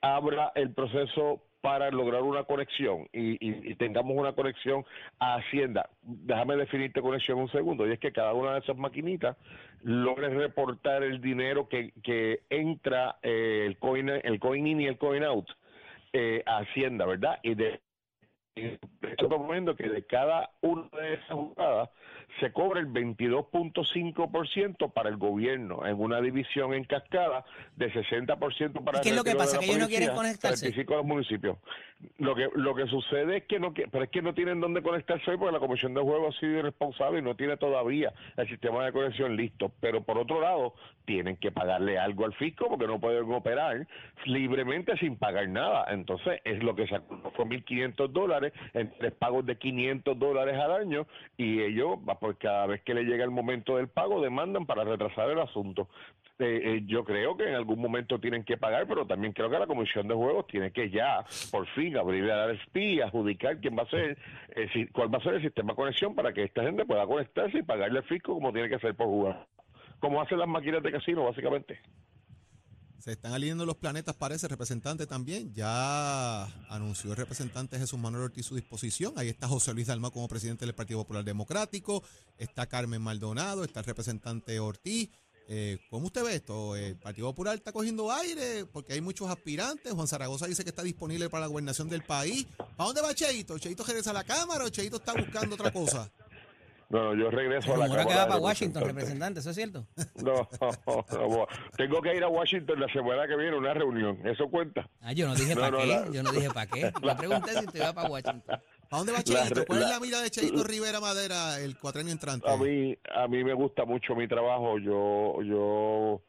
abra 0.00 0.52
el 0.54 0.70
proceso 0.72 1.42
para 1.66 1.90
lograr 1.90 2.22
una 2.22 2.44
conexión 2.44 3.08
y, 3.12 3.74
tengamos 3.74 4.16
una 4.16 4.34
conexión 4.34 4.84
a 5.18 5.34
Hacienda. 5.34 5.90
Déjame 6.00 6.54
definirte 6.54 7.02
conexión 7.02 7.40
un 7.40 7.50
segundo, 7.50 7.88
y 7.88 7.90
es 7.90 7.98
que 7.98 8.12
cada 8.12 8.34
una 8.34 8.52
de 8.52 8.60
esas 8.60 8.76
maquinitas 8.76 9.36
logre 9.82 10.28
reportar 10.28 11.02
el 11.02 11.20
dinero 11.20 11.68
que, 11.68 11.92
que 12.04 12.42
entra, 12.50 13.16
eh, 13.20 13.64
el, 13.66 13.78
coin, 13.78 14.10
el 14.10 14.38
coin 14.38 14.64
in 14.64 14.80
y 14.82 14.86
el 14.86 14.96
coin 14.96 15.24
out, 15.24 15.48
eh, 16.12 16.44
a 16.46 16.58
Hacienda, 16.58 17.04
¿verdad? 17.04 17.40
Y 17.42 17.56
de 17.56 17.80
estoy 18.54 19.28
proponiendo 19.28 19.74
que 19.74 19.88
de 19.88 20.04
cada 20.06 20.50
una 20.60 20.88
de 20.92 21.14
esas 21.14 21.30
jugadas 21.30 21.90
se 22.40 22.52
cobre 22.52 22.80
el 22.80 22.88
22.5% 22.88 24.92
para 24.92 25.08
el 25.08 25.16
gobierno 25.16 25.86
en 25.86 25.98
una 25.98 26.20
división 26.20 26.74
en 26.74 26.84
cascada 26.84 27.44
de 27.76 27.90
60% 27.92 28.84
para 28.84 28.98
¿Y 28.98 29.02
qué 29.02 29.08
es 29.10 29.16
lo 29.16 29.24
que 29.24 29.34
pasa? 29.34 29.58
Que 29.58 29.66
ellos 29.66 29.78
no 29.78 29.88
quieren 29.88 30.14
conectarse. 30.14 30.66
35 30.66 30.92
a 30.92 30.96
los 30.98 31.06
municipios. 31.06 31.56
Lo 32.18 32.34
que 32.34 32.48
lo 32.54 32.74
que 32.74 32.86
sucede 32.86 33.38
es 33.38 33.44
que 33.44 33.58
no 33.58 33.72
pero 33.72 34.04
es 34.04 34.10
que 34.10 34.20
no 34.20 34.34
tienen 34.34 34.60
dónde 34.60 34.82
conectarse 34.82 35.30
hoy 35.30 35.38
porque 35.38 35.54
la 35.54 35.60
Comisión 35.60 35.94
de 35.94 36.02
Juegos 36.02 36.36
ha 36.36 36.40
sido 36.40 36.58
irresponsable 36.58 37.20
y 37.20 37.22
no 37.22 37.36
tiene 37.36 37.56
todavía 37.56 38.12
el 38.36 38.46
sistema 38.48 38.84
de 38.84 38.92
conexión 38.92 39.34
listo. 39.34 39.72
Pero 39.80 40.02
por 40.02 40.18
otro 40.18 40.40
lado, 40.40 40.74
tienen 41.06 41.36
que 41.36 41.50
pagarle 41.50 41.98
algo 41.98 42.26
al 42.26 42.34
fisco 42.34 42.68
porque 42.68 42.86
no 42.86 43.00
pueden 43.00 43.32
operar 43.32 43.86
libremente 44.26 44.96
sin 44.98 45.16
pagar 45.16 45.48
nada. 45.48 45.86
Entonces, 45.88 46.40
es 46.44 46.62
lo 46.62 46.74
que 46.74 46.86
sacó 46.86 47.06
fue 47.34 47.46
1.500 47.46 48.08
dólares 48.08 48.52
en 48.74 48.92
tres 48.98 49.12
pagos 49.12 49.46
de 49.46 49.56
500 49.56 50.18
dólares 50.18 50.58
al 50.58 50.72
año 50.72 51.06
y 51.36 51.60
ellos, 51.60 51.98
va, 52.16 52.20
pues 52.20 52.36
cada 52.38 52.66
vez 52.66 52.82
que 52.82 52.94
le 52.94 53.04
llega 53.04 53.24
el 53.24 53.30
momento 53.30 53.76
del 53.76 53.88
pago, 53.88 54.20
demandan 54.20 54.66
para 54.66 54.84
retrasar 54.84 55.30
el 55.30 55.38
asunto. 55.40 55.88
Eh, 56.38 56.60
eh, 56.64 56.82
yo 56.86 57.04
creo 57.04 57.36
que 57.36 57.48
en 57.48 57.54
algún 57.54 57.78
momento 57.78 58.18
tienen 58.18 58.44
que 58.44 58.58
pagar, 58.58 58.86
pero 58.86 59.06
también 59.06 59.32
creo 59.32 59.48
que 59.48 59.58
la 59.58 59.66
Comisión 59.66 60.06
de 60.06 60.14
Juegos 60.14 60.46
tiene 60.46 60.70
que 60.70 60.90
ya, 60.90 61.24
por 61.50 61.66
fin, 61.68 61.96
abrirle 61.96 62.32
al 62.32 62.54
RSP 62.54 62.76
y 62.76 63.00
adjudicar 63.00 63.58
quién 63.58 63.76
va 63.76 63.84
a 63.84 63.90
ser, 63.90 64.18
eh, 64.54 64.88
cuál 64.92 65.12
va 65.12 65.18
a 65.18 65.22
ser 65.22 65.34
el 65.34 65.42
sistema 65.42 65.72
de 65.72 65.76
conexión 65.76 66.14
para 66.14 66.32
que 66.32 66.44
esta 66.44 66.62
gente 66.62 66.84
pueda 66.84 67.06
conectarse 67.06 67.58
y 67.58 67.62
pagarle 67.62 68.00
al 68.00 68.04
fisco 68.04 68.34
como 68.34 68.52
tiene 68.52 68.68
que 68.68 68.78
ser 68.78 68.94
por 68.94 69.06
jugar. 69.06 69.46
Como 69.98 70.20
hacen 70.20 70.38
las 70.38 70.48
máquinas 70.48 70.82
de 70.82 70.92
casino, 70.92 71.24
básicamente. 71.24 71.80
Se 72.98 73.12
están 73.12 73.32
alineando 73.32 73.66
los 73.66 73.76
planetas, 73.76 74.16
parece, 74.16 74.48
representante 74.48 75.06
también. 75.06 75.52
Ya 75.54 76.44
anunció 76.68 77.10
el 77.12 77.16
representante 77.16 77.78
Jesús 77.78 77.98
Manuel 77.98 78.24
Ortiz 78.24 78.46
su 78.46 78.54
disposición. 78.56 79.12
Ahí 79.16 79.28
está 79.28 79.46
José 79.46 79.74
Luis 79.74 79.86
Dalmau 79.86 80.10
como 80.10 80.28
presidente 80.28 80.66
del 80.66 80.74
Partido 80.74 81.00
Popular 81.00 81.24
Democrático. 81.24 82.02
Está 82.38 82.66
Carmen 82.66 83.02
Maldonado, 83.02 83.64
está 83.64 83.80
el 83.80 83.86
representante 83.86 84.58
Ortiz. 84.58 85.10
Eh, 85.48 85.78
¿Cómo 85.90 86.06
usted 86.06 86.24
ve 86.24 86.34
esto? 86.34 86.74
¿El 86.74 86.96
Partido 86.96 87.28
Popular 87.28 87.54
está 87.54 87.70
cogiendo 87.70 88.10
aire? 88.10 88.66
Porque 88.66 88.94
hay 88.94 89.00
muchos 89.00 89.30
aspirantes. 89.30 89.92
Juan 89.92 90.08
Zaragoza 90.08 90.46
dice 90.46 90.64
que 90.64 90.70
está 90.70 90.82
disponible 90.82 91.30
para 91.30 91.42
la 91.42 91.46
gobernación 91.46 91.88
del 91.88 92.02
país. 92.02 92.46
¿Para 92.56 92.86
dónde 92.86 93.02
va 93.02 93.14
Cheito? 93.14 93.58
¿Cheito 93.58 93.84
regresa 93.84 94.10
a 94.10 94.14
la 94.14 94.24
Cámara 94.24 94.64
o 94.64 94.68
Cheito 94.68 94.96
está 94.96 95.12
buscando 95.12 95.54
otra 95.54 95.72
cosa? 95.72 96.10
No, 96.88 97.02
no, 97.02 97.14
yo 97.20 97.30
regreso 97.30 97.74
a 97.74 97.78
la 97.78 97.84
Rumora 97.86 98.02
que 98.04 98.08
Cámara 98.10 98.18
va 98.20 98.24
de 98.26 98.30
para 98.30 98.40
Washington, 98.42 98.84
Representantes. 98.84 99.40
representante, 99.40 99.40
¿eso 99.40 99.50
es 99.50 99.56
cierto? 99.56 99.86
No, 100.24 100.48
no, 101.18 101.28
no, 101.36 101.46
tengo 101.76 102.00
que 102.00 102.14
ir 102.16 102.22
a 102.22 102.28
Washington 102.28 102.78
la 102.80 102.88
semana 102.92 103.26
que 103.26 103.36
viene 103.36 103.56
a 103.56 103.58
una 103.58 103.74
reunión. 103.74 104.18
¿Eso 104.24 104.48
cuenta? 104.48 104.88
Ah, 105.00 105.12
yo 105.12 105.26
no 105.26 105.34
dije 105.34 105.54
No, 105.54 105.60
para 105.62 105.70
no, 105.72 105.78
qué, 105.78 105.86
la- 105.86 106.10
yo 106.12 106.22
no 106.22 106.30
dije 106.32 106.48
para 106.50 106.66
qué. 106.70 106.92
Le 107.02 107.14
pregunté 107.16 107.54
si 107.60 107.66
te 107.66 107.78
iba 107.78 107.92
para 107.92 108.08
Washington. 108.08 108.42
¿Para 108.88 108.98
dónde 108.98 109.12
va 109.12 109.22
Cheito? 109.24 109.64
¿Cuál 109.66 109.80
es 109.80 109.84
la- 109.86 109.90
la 109.94 110.00
mira 110.00 110.20
de 110.20 110.30
Cheito 110.30 110.62
Rivera 110.62 111.00
Madera 111.00 111.58
el 111.58 111.76
cuatrenio 111.76 112.12
entrante? 112.12 112.48
A 112.48 112.56
mí, 112.56 112.96
a 113.14 113.26
mí 113.26 113.42
me 113.42 113.52
gusta 113.54 113.84
mucho 113.84 114.14
mi 114.14 114.28
trabajo. 114.28 114.78
Yo, 114.78 115.42
yo 115.42 116.22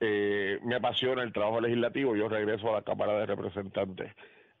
eh, 0.00 0.58
me 0.64 0.76
apasiona 0.76 1.22
el 1.22 1.34
trabajo 1.34 1.60
legislativo. 1.60 2.16
Yo 2.16 2.28
regreso 2.30 2.70
a 2.70 2.72
la 2.78 2.82
Cámara 2.82 3.12
de 3.18 3.26
Representantes. 3.26 4.10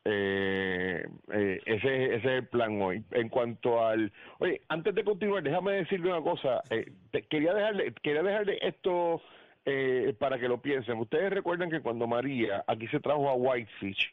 Eh, 0.04 1.06
eh, 1.32 1.60
ese, 1.66 2.04
ese 2.06 2.16
es 2.16 2.24
el 2.24 2.46
plan 2.46 2.80
hoy. 2.80 3.04
En 3.12 3.28
cuanto 3.28 3.84
al, 3.84 4.12
oye, 4.38 4.62
antes 4.68 4.94
de 4.94 5.04
continuar, 5.04 5.42
déjame 5.42 5.72
decirle 5.72 6.08
una 6.10 6.22
cosa. 6.22 6.62
Eh, 6.70 6.92
quería 7.28 7.52
dejarle, 7.54 7.92
quería 8.02 8.22
dejarle 8.22 8.58
esto 8.62 9.20
eh, 9.66 10.14
para 10.18 10.38
que 10.38 10.48
lo 10.48 10.62
piensen. 10.62 10.98
Ustedes 10.98 11.30
recuerdan 11.30 11.70
que 11.70 11.80
cuando 11.80 12.06
María 12.06 12.64
aquí 12.66 12.86
se 12.88 13.00
trajo 13.00 13.28
a 13.28 13.34
Whitefish 13.34 14.12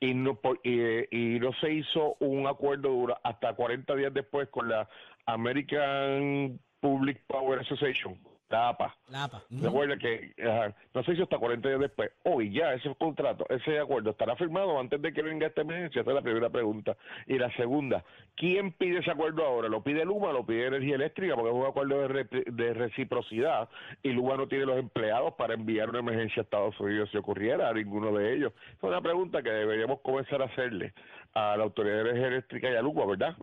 y 0.00 0.14
no 0.14 0.34
por- 0.34 0.60
y, 0.64 0.80
y 1.10 1.38
no 1.38 1.52
se 1.54 1.72
hizo 1.72 2.16
un 2.20 2.46
acuerdo 2.46 2.88
dura 2.90 3.20
hasta 3.22 3.54
40 3.54 3.94
días 3.94 4.12
después 4.12 4.48
con 4.48 4.68
la 4.68 4.88
American 5.26 6.58
Public 6.80 7.22
Power 7.26 7.60
Association, 7.60 8.18
la 8.48 8.68
APA. 8.68 8.94
La 9.08 9.24
APA. 9.24 9.42
Recuerda 9.50 9.96
que 9.96 10.32
ajá, 10.40 10.74
no 10.94 11.02
se 11.02 11.12
hizo 11.12 11.24
hasta 11.24 11.38
40 11.38 11.68
días 11.68 11.80
después. 11.80 12.10
Hoy 12.22 12.52
ya 12.52 12.72
ese 12.74 12.94
contrato, 12.94 13.44
ese 13.48 13.78
acuerdo 13.80 14.10
estará 14.10 14.36
firmado 14.36 14.78
antes 14.78 15.02
de 15.02 15.12
que 15.12 15.22
venga 15.22 15.46
esta 15.48 15.62
emergencia. 15.62 16.02
Esa 16.02 16.10
es 16.10 16.14
la 16.14 16.22
primera 16.22 16.48
pregunta. 16.50 16.96
Y 17.26 17.38
la 17.38 17.50
segunda, 17.56 18.04
¿quién 18.36 18.72
pide 18.72 18.98
ese 18.98 19.10
acuerdo 19.10 19.44
ahora? 19.44 19.68
¿Lo 19.68 19.82
pide 19.82 20.04
Luma 20.04 20.32
lo 20.32 20.46
pide 20.46 20.66
Energía 20.68 20.94
Eléctrica? 20.94 21.34
Porque 21.34 21.50
es 21.50 21.56
un 21.56 21.66
acuerdo 21.66 22.00
de, 22.02 22.08
re- 22.08 22.44
de 22.46 22.74
reciprocidad 22.74 23.68
y 24.02 24.10
Luma 24.10 24.36
no 24.36 24.46
tiene 24.46 24.66
los 24.66 24.78
empleados 24.78 25.34
para 25.34 25.54
enviar 25.54 25.90
una 25.90 25.98
emergencia 25.98 26.40
a 26.40 26.44
Estados 26.44 26.78
Unidos 26.80 27.08
si 27.10 27.18
ocurriera 27.18 27.68
a 27.68 27.72
ninguno 27.74 28.12
de 28.12 28.34
ellos. 28.34 28.52
Es 28.76 28.82
una 28.82 29.00
pregunta 29.00 29.42
que 29.42 29.50
deberíamos 29.50 30.00
comenzar 30.00 30.40
a 30.42 30.46
hacerle 30.46 30.94
a 31.36 31.54
la 31.54 31.64
Autoridad 31.64 31.96
de 31.96 32.00
Energía 32.10 32.28
Eléctrica 32.28 32.70
y 32.70 32.76
a 32.76 32.80
Luma, 32.80 33.04
¿verdad? 33.04 33.36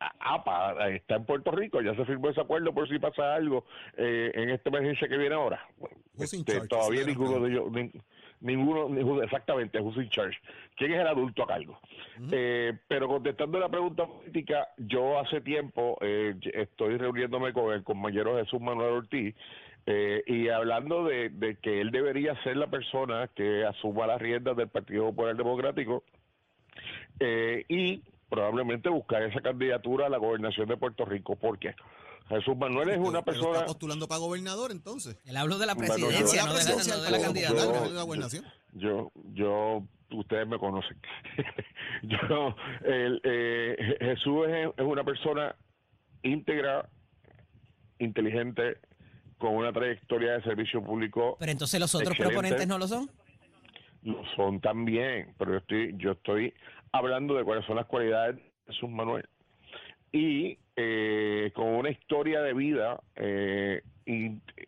A- 0.00 0.34
APA 0.34 0.88
está 0.90 1.16
en 1.16 1.24
Puerto 1.24 1.50
Rico, 1.50 1.80
ya 1.80 1.94
se 1.94 2.04
firmó 2.04 2.28
ese 2.28 2.42
acuerdo 2.42 2.74
por 2.74 2.86
si 2.88 2.98
pasa 2.98 3.34
algo 3.34 3.64
eh, 3.96 4.30
en 4.34 4.50
esta 4.50 4.68
emergencia 4.68 5.08
que 5.08 5.16
viene 5.16 5.34
ahora. 5.34 5.66
Este, 6.18 6.68
todavía 6.68 7.00
ninguno 7.06 7.40
de 7.40 7.50
ellos, 7.50 7.64
nin- 7.72 8.02
ninguno, 8.42 8.88
ni- 8.90 9.24
exactamente, 9.24 9.80
who's 9.80 9.96
in 9.96 10.10
charge. 10.10 10.36
¿Quién 10.76 10.92
es 10.92 11.00
el 11.00 11.06
adulto 11.06 11.42
a 11.44 11.46
cargo? 11.46 11.80
Eh, 12.30 12.74
pero 12.86 13.08
contestando 13.08 13.58
la 13.58 13.70
pregunta 13.70 14.06
política, 14.06 14.68
yo 14.76 15.18
hace 15.18 15.40
tiempo 15.40 15.96
eh, 16.02 16.34
estoy 16.52 16.98
reuniéndome 16.98 17.54
con 17.54 17.72
el 17.72 17.82
compañero 17.82 18.36
Jesús 18.36 18.60
Manuel 18.60 18.92
Ortiz 18.92 19.34
eh, 19.86 20.22
y 20.26 20.50
hablando 20.50 21.04
de, 21.04 21.30
de 21.30 21.56
que 21.56 21.80
él 21.80 21.92
debería 21.92 22.34
ser 22.42 22.58
la 22.58 22.66
persona 22.66 23.30
que 23.34 23.64
asuma 23.64 24.06
las 24.06 24.20
riendas 24.20 24.54
del 24.54 24.68
Partido 24.68 25.06
Popular 25.06 25.34
Democrático 25.34 26.04
eh, 27.20 27.64
y 27.68 28.02
probablemente 28.28 28.88
buscar 28.88 29.22
esa 29.22 29.40
candidatura 29.40 30.06
a 30.06 30.08
la 30.08 30.18
gobernación 30.18 30.68
de 30.68 30.76
Puerto 30.76 31.04
Rico. 31.04 31.36
¿Por 31.36 31.58
qué? 31.58 31.74
Jesús 32.28 32.56
Manuel 32.58 32.90
es 32.90 32.98
una 32.98 33.22
persona... 33.22 33.52
está 33.52 33.66
postulando 33.66 34.06
para 34.06 34.18
gobernador 34.20 34.70
entonces. 34.70 35.16
Él 35.24 35.36
habló 35.36 35.56
de 35.58 35.64
la 35.66 35.74
Bueno, 35.74 35.94
presidencia, 35.94 36.42
yo- 36.42 36.46
no 36.46 36.52
de 36.52 36.58
la, 36.58 36.64
presidencia, 36.64 36.96
no 36.96 37.02
de 37.02 37.10
la 37.10 37.16
el 37.16 37.22
candidatura. 37.22 37.80
de 37.80 37.90
la 37.90 38.02
gobernación. 38.02 38.44
yo, 38.74 39.10
yo, 39.32 39.82
ustedes 40.10 40.46
me 40.46 40.58
conocen. 40.58 40.98
yo, 42.02 42.54
el, 42.84 43.20
eh, 43.24 43.96
Jesús 44.00 44.46
es, 44.46 44.68
es 44.76 44.84
una 44.84 45.04
persona 45.04 45.56
íntegra, 46.22 46.86
inteligente, 47.98 48.76
con 49.38 49.54
una 49.54 49.72
trayectoria 49.72 50.32
de 50.32 50.42
servicio 50.42 50.82
público. 50.82 51.36
Pero 51.38 51.52
entonces 51.52 51.80
los 51.80 51.94
otros 51.94 52.10
Excelente. 52.10 52.34
proponentes 52.34 52.68
no 52.68 52.78
lo 52.78 52.88
son. 52.88 53.10
Lo 54.02 54.22
son 54.36 54.60
también, 54.60 55.34
pero 55.38 55.52
yo 55.52 55.58
estoy, 55.58 55.94
yo 55.96 56.12
estoy 56.12 56.52
hablando 56.92 57.34
de 57.34 57.44
cuáles 57.44 57.64
son 57.64 57.76
las 57.76 57.86
cualidades 57.86 58.36
de 58.36 58.42
Jesús 58.66 58.88
Manuel. 58.90 59.26
Y 60.12 60.58
eh, 60.76 61.50
con 61.54 61.66
una 61.66 61.90
historia 61.90 62.40
de 62.40 62.54
vida 62.54 62.98
eh, 63.16 63.82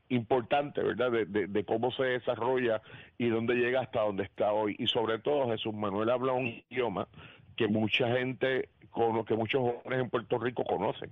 importante, 0.08 0.82
¿verdad? 0.82 1.10
De, 1.10 1.24
de- 1.24 1.46
de 1.46 1.64
cómo 1.64 1.90
se 1.92 2.04
desarrolla 2.04 2.82
y 3.18 3.28
dónde 3.28 3.54
llega 3.54 3.80
hasta 3.80 4.02
donde 4.02 4.24
está 4.24 4.52
hoy. 4.52 4.76
Y 4.78 4.86
sobre 4.86 5.18
todo 5.18 5.48
Jesús 5.50 5.72
Manuel 5.74 6.10
habla 6.10 6.32
un 6.32 6.62
idioma 6.70 7.08
que 7.56 7.68
mucha 7.68 8.08
gente, 8.16 8.68
cono- 8.90 9.24
que 9.24 9.34
muchos 9.34 9.60
jóvenes 9.60 10.00
en 10.04 10.10
Puerto 10.10 10.38
Rico 10.38 10.64
conocen 10.64 11.10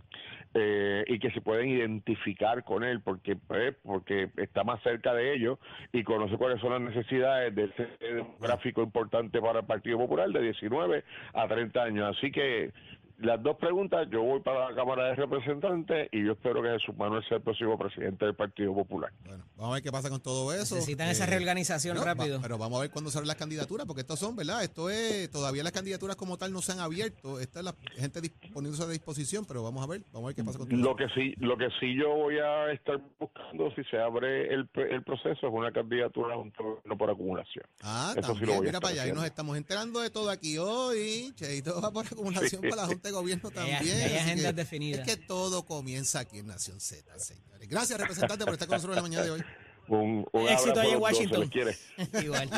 eh, 0.55 1.05
y 1.07 1.19
que 1.19 1.31
se 1.31 1.41
pueden 1.41 1.69
identificar 1.69 2.65
con 2.65 2.83
él 2.83 3.01
porque 3.03 3.37
pues, 3.37 3.75
porque 3.83 4.31
está 4.37 4.65
más 4.65 4.83
cerca 4.83 5.13
de 5.15 5.35
ellos 5.35 5.59
y 5.93 6.03
conoce 6.03 6.37
cuáles 6.37 6.61
son 6.61 6.73
las 6.73 6.95
necesidades 6.95 7.55
de 7.55 7.65
ese 7.65 7.89
demográfico 8.01 8.83
importante 8.83 9.41
para 9.41 9.61
el 9.61 9.67
Partido 9.67 9.99
Popular 9.99 10.29
de 10.31 10.43
19 10.43 11.05
a 11.35 11.49
30 11.49 11.83
años. 11.83 12.17
Así 12.17 12.31
que 12.31 12.73
las 13.19 13.43
dos 13.43 13.57
preguntas, 13.57 14.07
yo 14.11 14.23
voy 14.23 14.41
para 14.41 14.71
la 14.71 14.77
Cámara 14.77 15.07
de 15.09 15.15
Representantes 15.17 16.09
y 16.13 16.25
yo 16.25 16.33
espero 16.33 16.63
que 16.63 16.69
Jesús 16.71 16.97
Manuel 16.97 17.23
sea 17.29 17.39
el 17.39 17.43
próximo 17.43 17.77
presidente 17.79 18.25
del 18.25 18.35
Partido 18.35 18.73
Popular. 18.75 19.13
Bueno, 19.27 19.45
vamos 19.57 19.73
a 19.73 19.75
ver 19.75 19.83
qué 19.83 19.91
pasa 19.93 20.09
con 20.09 20.21
todo 20.21 20.53
eso. 20.53 20.77
Necesitan 20.77 21.09
esa 21.09 21.25
Eh, 21.25 21.29
reorganización 21.29 21.97
no, 21.97 22.01
va- 22.03 22.15
rápido. 22.15 22.39
pero 22.41 22.59
vamos 22.59 22.79
a 22.79 22.83
ver 22.83 22.91
cuándo 22.91 23.11
se 23.11 23.19
abren 23.19 23.27
las 23.29 23.37
candidaturas, 23.37 23.87
porque 23.87 24.03
estos 24.03 24.19
son, 24.19 24.37
¿verdad? 24.37 24.63
Esto 24.63 24.89
es, 24.89 25.31
todavía 25.31 25.63
las 25.65 25.73
candidaturas 25.73 26.17
como 26.17 26.37
tal 26.37 26.53
no 26.53 26.63
se 26.63 26.73
han 26.73 26.81
abierto. 26.81 27.41
Esta 27.41 27.59
es 27.61 27.65
la 27.65 27.75
gente 27.97 28.21
dis- 28.23 28.53
poniéndose 28.53 28.85
a 28.85 28.87
disposición, 28.89 29.45
pero 29.47 29.63
vamos 29.63 29.83
a 29.83 29.87
ver, 29.89 30.03
vamos 30.13 30.27
a 30.27 30.27
ver 30.29 30.37
qué 30.37 30.45
pasa 30.45 30.59
con 30.59 30.69
todo 30.69 30.79
Lo 30.79 30.91
eso. 30.91 30.97
que 30.97 31.09
sí, 31.21 31.35
lo 31.39 31.57
que 31.59 31.69
sí 31.81 31.97
yo 31.99 32.11
voy 32.15 32.39
a 32.39 32.71
estar 32.73 33.01
buscando 33.19 33.71
si 33.75 33.83
se 33.85 33.99
abre 33.99 34.53
el, 34.55 34.69
pre- 34.69 34.95
el 34.95 35.03
proceso 35.03 35.49
es 35.49 35.53
una 35.53 35.73
candidatura 35.73 36.35
a 36.35 36.39
un 36.39 36.53
gobierno 36.57 36.97
por 36.97 37.11
acumulación. 37.11 37.65
Ah, 37.83 38.15
Eso 38.17 38.35
sí 38.37 38.41
lo 38.47 38.53
voy 38.55 38.59
a 38.59 38.69
mira 38.69 38.81
para 38.81 38.93
allá, 38.95 39.09
y 39.09 39.13
nos 39.13 39.25
estamos 39.25 39.57
enterando 39.57 40.01
de 40.01 40.11
todo 40.11 40.31
aquí 40.31 40.57
hoy. 40.59 41.33
Cheito 41.35 41.81
va 41.83 41.91
por 41.91 42.07
acumulación 42.07 42.63
para 42.63 42.77
la 42.83 42.87
Junta 42.87 43.08
de 43.09 43.13
Gobierno 43.13 43.49
hay- 43.49 43.55
también. 43.55 43.85
ya 43.85 43.95
hay 43.95 44.03
así 44.05 44.17
agendas 44.17 44.47
que 44.47 44.53
definidas. 44.53 45.09
Es 45.09 45.17
que 45.17 45.23
todo 45.27 45.65
comienza 45.67 46.21
aquí 46.21 46.39
en 46.39 46.47
Nación 46.47 46.81
Z, 46.81 47.19
señores. 47.19 47.69
Gracias, 47.69 47.99
representante, 48.01 48.45
por 48.45 48.55
estar 48.55 48.69
con 48.69 48.77
nosotros 48.77 48.97
en 48.97 49.03
la 49.03 49.09
mañana 49.09 49.25
de 49.25 49.31
hoy. 49.33 49.43
Un, 49.89 50.27
un 50.35 50.49
Éxito 50.49 50.79
ahí 50.81 50.89
en 50.89 50.93
dos, 50.95 51.03
Washington. 51.03 51.41
les 51.41 51.49
quiere. 51.51 51.79
Igual. 52.23 52.51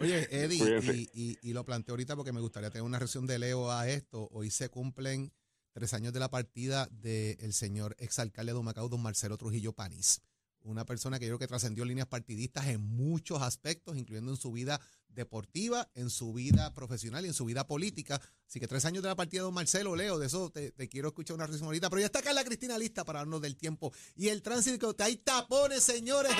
Oye, 0.00 0.28
Eddie, 0.44 0.80
y, 0.92 1.10
y- 1.14 1.38
y 1.42 1.52
lo 1.54 1.64
planteo 1.64 1.94
ahorita 1.94 2.14
porque 2.14 2.30
me 2.32 2.40
gustaría 2.42 2.68
tener 2.70 2.82
una 2.82 2.98
reacción 2.98 3.26
de 3.26 3.38
Leo 3.38 3.70
a 3.72 3.88
esto. 3.88 4.28
Hoy 4.32 4.50
se 4.50 4.68
cumplen 4.68 5.32
tres 5.72 5.94
años 5.94 6.12
de 6.12 6.20
la 6.20 6.28
partida 6.30 6.88
del 6.90 7.54
señor 7.54 7.96
exalcalde 7.98 8.52
de 8.52 8.58
Humacao, 8.58 8.88
don 8.90 9.00
Marcelo 9.00 9.38
Trujillo 9.38 9.72
Panís. 9.72 10.20
Una 10.66 10.84
persona 10.84 11.18
que 11.18 11.26
yo 11.26 11.30
creo 11.30 11.38
que 11.38 11.46
trascendió 11.46 11.84
líneas 11.84 12.08
partidistas 12.08 12.66
en 12.66 12.80
muchos 12.80 13.40
aspectos, 13.40 13.96
incluyendo 13.96 14.32
en 14.32 14.36
su 14.36 14.50
vida 14.50 14.80
deportiva, 15.08 15.88
en 15.94 16.10
su 16.10 16.32
vida 16.32 16.74
profesional 16.74 17.24
y 17.24 17.28
en 17.28 17.34
su 17.34 17.44
vida 17.44 17.66
política. 17.66 18.20
Así 18.46 18.60
que 18.60 18.66
tres 18.68 18.84
años 18.84 19.02
de 19.02 19.08
la 19.08 19.16
partida 19.16 19.40
de 19.40 19.44
don 19.44 19.54
Marcelo, 19.54 19.96
Leo, 19.96 20.18
de 20.18 20.26
eso 20.26 20.50
te, 20.50 20.72
quiero 20.88 21.08
escuchar 21.08 21.36
una 21.36 21.46
reacción 21.46 21.66
ahorita. 21.66 21.88
Pero 21.88 22.00
ya 22.00 22.06
está 22.06 22.18
acá 22.18 22.32
la 22.32 22.44
Cristina 22.44 22.76
lista 22.78 23.04
para 23.04 23.20
darnos 23.20 23.40
del 23.40 23.56
tiempo. 23.56 23.92
Y 24.14 24.28
el 24.28 24.42
tránsito, 24.42 24.94
hay 24.98 25.16
tapones, 25.16 25.82
señores, 25.82 26.32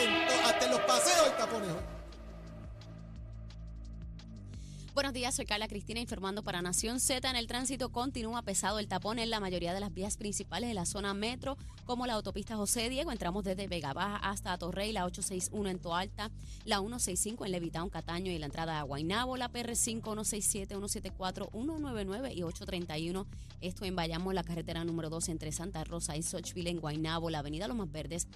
hasta 0.45 0.65
en 0.65 0.71
los 0.71 0.81
paseos 0.81 1.29
hay 1.31 1.39
tapones. 1.39 2.06
Buenos 4.97 5.13
días, 5.13 5.35
soy 5.35 5.45
Carla 5.45 5.69
Cristina 5.69 6.01
informando 6.01 6.43
para 6.43 6.63
Nación 6.63 7.01
Z. 7.01 7.29
En 7.29 7.37
el 7.37 7.47
tránsito 7.47 7.93
continúa 7.93 8.41
pesado 8.41 8.79
el 8.79 8.89
tapón 8.89 9.19
en 9.19 9.29
la 9.29 9.41
mayoría 9.41 9.75
de 9.75 9.81
las 9.81 9.93
vías 9.93 10.17
principales 10.17 10.71
de 10.71 10.75
la 10.75 10.87
zona 10.87 11.13
metro, 11.13 11.59
como 11.85 12.07
la 12.07 12.15
autopista 12.15 12.57
José 12.57 12.89
Diego. 12.89 13.13
Entramos 13.13 13.45
desde 13.45 13.69
Vega 13.69 13.93
Baja 13.93 14.17
hasta 14.17 14.57
Torrey, 14.57 14.93
la 14.93 15.05
861 15.05 15.69
en 15.69 15.79
Toalta, 15.81 16.31
la 16.65 16.79
165 16.79 17.45
en 17.45 17.53
Levitown, 17.53 17.91
Cataño 17.91 18.33
y 18.33 18.39
la 18.39 18.47
entrada 18.47 18.81
a 18.81 18.85
Guaynabo, 18.85 19.37
la 19.37 19.53
PR5, 19.53 20.01
167, 20.03 20.75
174, 20.75 21.51
199 21.53 22.33
y 22.33 22.43
831. 22.43 23.27
Esto 23.61 23.85
en 23.85 23.97
Bayamo, 23.97 24.33
la 24.33 24.45
carretera 24.45 24.83
número 24.83 25.11
2 25.11 25.29
entre 25.29 25.53
Santa 25.53 25.85
Rosa 25.85 26.17
y 26.17 26.23
Sochville 26.23 26.71
en 26.71 26.81
Guaynabo, 26.81 27.29
la 27.29 27.41
avenida 27.41 27.69
Los 27.69 27.77
Más 27.77 27.93
Verdes 27.93 28.29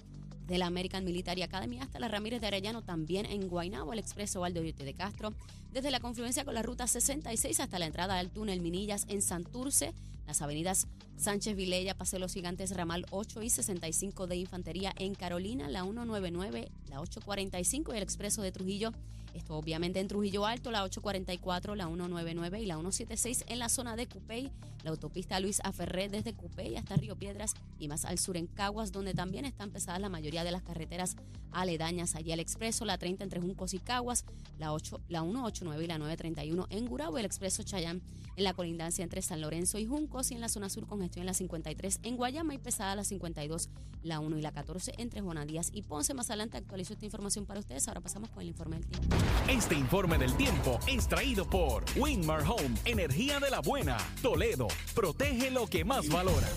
de 0.51 0.59
la 0.59 0.67
American 0.67 1.05
Military 1.05 1.43
Academy 1.43 1.79
hasta 1.79 2.01
la 2.01 2.09
Ramírez 2.09 2.41
de 2.41 2.49
Arellano, 2.49 2.83
también 2.83 3.25
en 3.25 3.49
Guaynabo, 3.49 3.93
el 3.93 4.01
expreso 4.01 4.41
Valde 4.41 4.61
de 4.61 4.95
Castro, 4.95 5.33
desde 5.73 5.93
la 5.93 6.01
confluencia 6.01 6.45
con 6.45 6.55
la 6.55 6.63
ruta 6.63 6.89
66 6.89 7.61
hasta 7.61 7.79
la 7.79 7.87
entrada 7.87 8.19
al 8.19 8.31
túnel 8.31 8.61
Minillas 8.61 9.07
en 9.09 9.23
Santurce, 9.23 9.95
las 10.27 10.43
avenidas 10.43 10.89
Sánchez 11.17 11.55
Vilella, 11.55 11.97
Paseo 11.97 12.19
Los 12.19 12.35
Gigantes, 12.35 12.75
Ramal 12.75 13.07
8 13.11 13.43
y 13.43 13.51
65 13.51 14.27
de 14.27 14.37
Infantería 14.37 14.93
en 14.99 15.15
Carolina, 15.15 15.69
la 15.69 15.85
199, 15.85 16.69
la 16.89 17.01
845 17.01 17.95
y 17.95 17.97
el 17.97 18.03
expreso 18.03 18.43
de 18.43 18.51
Trujillo 18.51 18.93
esto 19.35 19.57
obviamente 19.57 20.01
en 20.01 20.09
Trujillo 20.09 20.47
Alto, 20.47 20.71
la 20.71 20.83
844, 20.85 21.75
la 21.75 21.87
199 21.87 22.61
y 22.61 22.67
la 22.67 22.75
176 22.75 23.45
en 23.49 23.59
la 23.59 23.69
zona 23.69 23.97
de 23.97 24.07
Cupey, 24.07 24.51
la 24.83 24.91
autopista 24.91 25.41
Luis 25.41 25.61
Aferré 25.65 26.09
desde 26.09 26.35
Cupey 26.35 26.77
hasta 26.77 26.97
Río 26.97 27.17
Piedras 27.17 27.55
y 27.79 27.89
más 27.89 28.05
al 28.05 28.19
sur 28.19 28.37
en 28.37 28.47
Caguas, 28.47 28.93
donde 28.93 29.15
también 29.15 29.45
están 29.45 29.71
pesadas 29.71 30.01
la 30.01 30.09
mayoría 30.09 30.45
de 30.45 30.51
las 30.51 30.63
carreteras 30.63 31.17
aledañas. 31.53 32.15
Allí 32.15 32.33
al 32.33 32.41
expreso, 32.41 32.85
la 32.85 32.99
30 32.99 33.25
entre 33.25 33.41
Juncos 33.41 33.75
y 33.75 33.79
Caguas, 33.79 34.25
la, 34.59 34.73
8, 34.73 35.01
la 35.09 35.21
189 35.23 35.85
y 35.85 35.87
la 35.87 35.99
931 35.99 36.67
en 36.71 36.87
Gurabo, 36.87 37.19
el 37.19 37.25
expreso 37.25 37.63
Chayán 37.63 38.03
en 38.37 38.45
la 38.45 38.55
colindancia 38.55 39.03
entre 39.03 39.23
San 39.23 39.41
Lorenzo 39.41 39.79
y 39.79 39.87
Juncos 39.87 40.31
y 40.31 40.35
en 40.35 40.41
la 40.41 40.49
zona 40.49 40.71
sur 40.71 40.87
con 40.87 41.01
gestión 41.01 41.23
en 41.23 41.27
la 41.27 41.35
53 41.35 42.01
en 42.03 42.17
Guayama 42.17 42.55
y 42.55 42.59
pesada 42.59 42.95
la 42.95 43.05
52, 43.05 43.69
la 44.03 44.21
1 44.21 44.39
y 44.39 44.43
la 44.43 44.53
14 44.53 44.95
entre 44.99 45.21
Juana 45.21 45.45
Díaz 45.45 45.71
y 45.73 45.83
Ponce. 45.83 46.15
Más 46.15 46.31
adelante 46.31 46.57
actualizo 46.57 46.95
esta 46.95 47.05
información 47.05 47.47
para 47.47 47.61
ustedes. 47.61 47.87
Ahora 47.89 48.01
pasamos 48.01 48.31
con 48.31 48.43
el 48.43 48.49
informe 48.49 48.77
del 48.77 48.87
tiempo. 48.87 49.17
Este 49.49 49.75
informe 49.75 50.19
del 50.19 50.35
tiempo 50.35 50.79
es 50.87 51.09
traído 51.09 51.45
por 51.45 51.85
Winmar 51.97 52.43
Home, 52.43 52.77
energía 52.85 53.41
de 53.41 53.51
la 53.51 53.61
buena. 53.61 53.97
Toledo, 54.23 54.69
protege 54.95 55.51
lo 55.51 55.67
que 55.67 55.85
más 55.85 56.09
valora. 56.09 56.49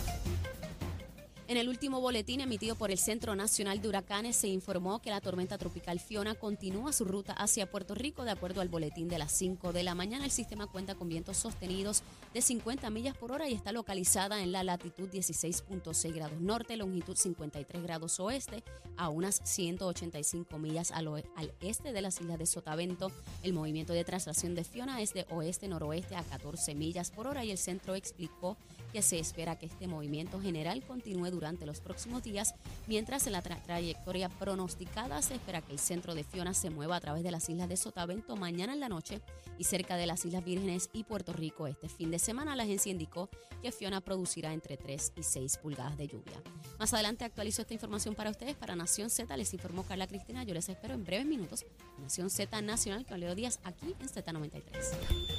En 1.49 1.57
el 1.57 1.67
último 1.67 1.99
boletín 1.99 2.39
emitido 2.39 2.77
por 2.77 2.89
el 2.89 2.97
Centro 2.97 3.35
Nacional 3.35 3.81
de 3.81 3.89
Huracanes 3.89 4.37
se 4.37 4.47
informó 4.47 5.01
que 5.01 5.09
la 5.09 5.19
tormenta 5.19 5.57
tropical 5.57 5.99
Fiona 5.99 6.35
continúa 6.35 6.93
su 6.93 7.03
ruta 7.03 7.33
hacia 7.33 7.69
Puerto 7.69 7.95
Rico 7.95 8.23
de 8.23 8.31
acuerdo 8.31 8.61
al 8.61 8.69
boletín 8.69 9.09
de 9.09 9.17
las 9.17 9.33
5 9.33 9.73
de 9.73 9.83
la 9.83 9.93
mañana. 9.93 10.23
El 10.23 10.31
sistema 10.31 10.67
cuenta 10.67 10.95
con 10.95 11.09
vientos 11.09 11.35
sostenidos 11.35 12.01
de 12.33 12.41
50 12.41 12.89
millas 12.91 13.17
por 13.17 13.33
hora 13.33 13.49
y 13.49 13.53
está 13.53 13.73
localizada 13.73 14.41
en 14.41 14.53
la 14.53 14.63
latitud 14.63 15.09
16.6 15.09 16.13
grados 16.13 16.39
norte, 16.39 16.77
longitud 16.77 17.17
53 17.17 17.83
grados 17.83 18.21
oeste, 18.21 18.63
a 18.95 19.09
unas 19.09 19.41
185 19.43 20.57
millas 20.59 20.91
al, 20.91 21.09
al 21.35 21.53
este 21.59 21.91
de 21.91 22.01
las 22.01 22.21
islas 22.21 22.39
de 22.39 22.45
Sotavento. 22.45 23.11
El 23.43 23.51
movimiento 23.51 23.91
de 23.91 24.05
traslación 24.05 24.55
de 24.55 24.63
Fiona 24.63 25.01
es 25.01 25.13
de 25.13 25.25
oeste-noroeste 25.29 26.15
a 26.15 26.23
14 26.23 26.73
millas 26.73 27.11
por 27.11 27.27
hora 27.27 27.43
y 27.43 27.51
el 27.51 27.57
centro 27.57 27.95
explicó 27.95 28.55
que 28.93 29.01
se 29.01 29.19
espera 29.19 29.57
que 29.57 29.65
este 29.65 29.87
movimiento 29.87 30.39
general 30.39 30.83
continúe 30.85 31.31
durante 31.31 31.65
los 31.65 31.81
próximos 31.81 32.23
días, 32.23 32.53
mientras 32.87 33.25
en 33.25 33.33
la 33.33 33.41
trayectoria 33.41 34.29
pronosticada 34.29 35.21
se 35.23 35.33
espera 35.33 35.61
que 35.61 35.73
el 35.73 35.79
centro 35.79 36.13
de 36.13 36.23
Fiona 36.23 36.53
se 36.53 36.69
mueva 36.69 36.95
a 36.95 37.01
través 37.01 37.23
de 37.23 37.31
las 37.31 37.49
islas 37.49 37.67
de 37.67 37.75
Sotavento 37.75 38.35
mañana 38.35 38.73
en 38.73 38.79
la 38.79 38.89
noche 38.89 39.19
y 39.57 39.63
cerca 39.63 39.97
de 39.97 40.05
las 40.05 40.23
Islas 40.25 40.45
Vírgenes 40.45 40.89
y 40.93 41.03
Puerto 41.03 41.33
Rico 41.33 41.67
este 41.67 41.89
fin 41.89 42.11
de 42.11 42.19
semana. 42.19 42.55
La 42.55 42.63
agencia 42.63 42.91
indicó 42.91 43.29
que 43.61 43.71
Fiona 43.71 44.01
producirá 44.01 44.53
entre 44.53 44.77
3 44.77 45.13
y 45.15 45.23
6 45.23 45.57
pulgadas 45.57 45.97
de 45.97 46.07
lluvia. 46.07 46.41
Más 46.79 46.93
adelante 46.93 47.25
actualizo 47.25 47.61
esta 47.61 47.73
información 47.73 48.13
para 48.13 48.29
ustedes. 48.29 48.55
Para 48.55 48.75
Nación 48.75 49.09
Z 49.09 49.35
les 49.37 49.53
informó 49.53 49.83
Carla 49.83 50.07
Cristina. 50.07 50.43
Yo 50.43 50.53
les 50.53 50.69
espero 50.69 50.93
en 50.93 51.03
breves 51.03 51.25
minutos. 51.25 51.65
Nación 51.99 52.29
Z 52.29 52.61
Nacional 52.61 53.05
con 53.05 53.19
Leo 53.19 53.33
Díaz 53.35 53.59
aquí 53.63 53.95
en 53.99 54.07
Z93. 54.07 54.61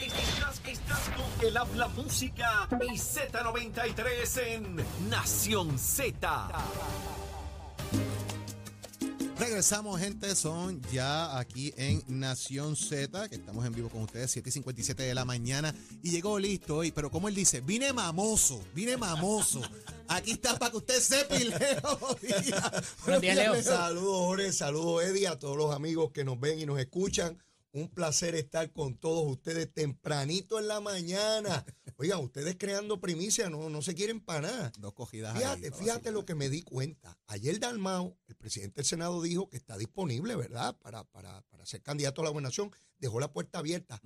Estás, 0.00 0.60
estás 0.66 1.10
con 1.10 1.46
el 1.46 1.56
habla 1.56 1.88
música 1.88 2.68
y 2.90 2.98
Z93 3.44 4.54
en 4.54 5.10
Nación 5.10 5.78
Z. 5.78 6.48
Regresamos, 9.38 10.00
gente. 10.00 10.34
Son 10.34 10.80
ya 10.90 11.38
aquí 11.38 11.74
en 11.76 12.02
Nación 12.08 12.74
Z, 12.74 13.28
que 13.28 13.34
estamos 13.34 13.66
en 13.66 13.74
vivo 13.74 13.90
con 13.90 14.02
ustedes, 14.02 14.30
7 14.30 14.48
y 14.48 14.52
57 14.52 15.02
de 15.02 15.14
la 15.14 15.26
mañana. 15.26 15.74
Y 16.02 16.10
llegó 16.10 16.38
listo 16.38 16.76
hoy, 16.76 16.90
pero 16.90 17.10
como 17.10 17.28
él 17.28 17.34
dice, 17.34 17.60
vine 17.60 17.92
mamoso, 17.92 18.64
vine 18.74 18.96
mamoso. 18.96 19.60
Aquí 20.08 20.32
está 20.32 20.58
para 20.58 20.70
que 20.70 20.78
usted 20.78 21.00
sepa 21.00 21.36
y 21.36 21.44
Leo. 21.44 21.98
Buenos 23.04 23.20
días, 23.20 23.36
Leo. 23.36 23.62
Saludos, 23.62 24.20
Jorge. 24.20 24.52
Saludos, 24.52 25.04
Eddie, 25.04 25.28
a 25.28 25.38
todos 25.38 25.58
los 25.58 25.74
amigos 25.74 26.12
que 26.12 26.24
nos 26.24 26.40
ven 26.40 26.60
y 26.60 26.64
nos 26.64 26.78
escuchan. 26.78 27.38
Un 27.72 27.88
placer 27.88 28.36
estar 28.36 28.72
con 28.72 28.96
todos 28.96 29.26
ustedes 29.26 29.70
tempranito 29.70 30.58
en 30.58 30.68
la 30.68 30.80
mañana. 30.80 31.66
Oigan, 31.96 32.20
ustedes 32.20 32.56
creando 32.58 33.00
primicia, 33.00 33.48
no, 33.50 33.68
no 33.70 33.82
se 33.82 33.94
quieren 33.94 34.20
para 34.20 34.42
nada. 34.42 34.72
Dos 34.78 34.94
cogidas 34.94 35.36
Fíjate, 35.36 35.66
ahí, 35.66 35.72
fíjate 35.72 36.10
lo 36.10 36.24
que 36.24 36.34
me 36.34 36.48
di 36.48 36.62
cuenta. 36.62 37.18
Ayer 37.26 37.58
Dalmao, 37.60 38.16
el 38.26 38.34
presidente 38.34 38.76
del 38.76 38.84
Senado, 38.84 39.22
dijo 39.22 39.48
que 39.48 39.56
está 39.56 39.76
disponible, 39.78 40.34
¿verdad? 40.36 40.76
Para, 40.78 41.04
para, 41.04 41.42
para 41.42 41.66
ser 41.66 41.82
candidato 41.82 42.20
a 42.20 42.24
la 42.24 42.30
gobernación. 42.30 42.70
Dejó 42.98 43.20
la 43.20 43.32
puerta 43.32 43.58
abierta. 43.58 44.00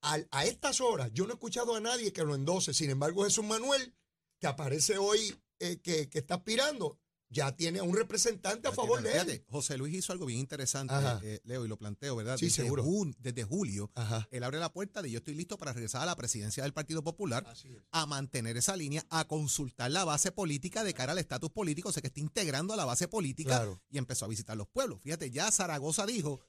A 0.00 0.44
estas 0.44 0.82
horas, 0.82 1.10
yo 1.14 1.24
no 1.24 1.30
he 1.30 1.34
escuchado 1.34 1.74
a 1.74 1.80
nadie 1.80 2.12
que 2.12 2.24
lo 2.24 2.34
endose. 2.34 2.74
Sin 2.74 2.90
embargo, 2.90 3.24
Jesús 3.24 3.44
Manuel, 3.44 3.94
que 4.38 4.46
aparece 4.46 4.98
hoy, 4.98 5.34
eh, 5.60 5.80
que, 5.80 6.10
que 6.10 6.18
está 6.18 6.34
aspirando, 6.34 6.98
ya 7.34 7.54
tiene 7.56 7.80
a 7.80 7.82
un 7.82 7.94
representante 7.96 8.68
a 8.68 8.70
Ya 8.70 8.74
favor 8.76 9.00
tiene- 9.02 9.10
de 9.14 9.20
él. 9.20 9.26
fíjate, 9.26 9.44
José 9.50 9.76
Luis 9.76 9.94
hizo 9.94 10.12
algo 10.12 10.26
bien 10.26 10.38
interesante, 10.38 10.94
eh, 11.22 11.40
Leo, 11.44 11.64
y 11.64 11.68
lo 11.68 11.76
planteo, 11.76 12.14
¿verdad? 12.16 12.36
Sí, 12.38 12.46
desde, 12.46 12.62
seguro. 12.62 12.84
jun- 12.84 13.14
desde 13.18 13.42
julio, 13.44 13.90
Ajá. 13.94 14.28
él 14.30 14.44
abre 14.44 14.58
la 14.58 14.72
puerta 14.72 15.02
de 15.02 15.10
yo 15.10 15.18
estoy 15.18 15.34
listo 15.34 15.58
para 15.58 15.72
regresar 15.72 16.02
a 16.02 16.06
la 16.06 16.16
presidencia 16.16 16.62
del 16.62 16.72
Partido 16.72 17.02
Popular, 17.02 17.44
a 17.90 18.06
mantener 18.06 18.56
esa 18.56 18.76
línea, 18.76 19.04
a 19.10 19.26
consultar 19.26 19.90
la 19.90 20.04
base 20.04 20.30
política 20.32 20.84
de 20.84 20.94
cara 20.94 21.12
al 21.12 21.18
estatus 21.18 21.50
político, 21.50 21.88
o 21.88 21.92
sea 21.92 22.00
que 22.00 22.08
está 22.08 22.20
integrando 22.20 22.72
a 22.72 22.76
la 22.76 22.84
base 22.84 23.08
política 23.08 23.50
Claro. 23.56 23.82
y 23.90 23.98
empezó 23.98 24.24
a 24.24 24.28
visitar 24.28 24.56
los 24.56 24.68
pueblos. 24.68 25.00
Fíjate, 25.02 25.30
ya 25.30 25.50
Zaragoza 25.50 26.06
dijo, 26.06 26.40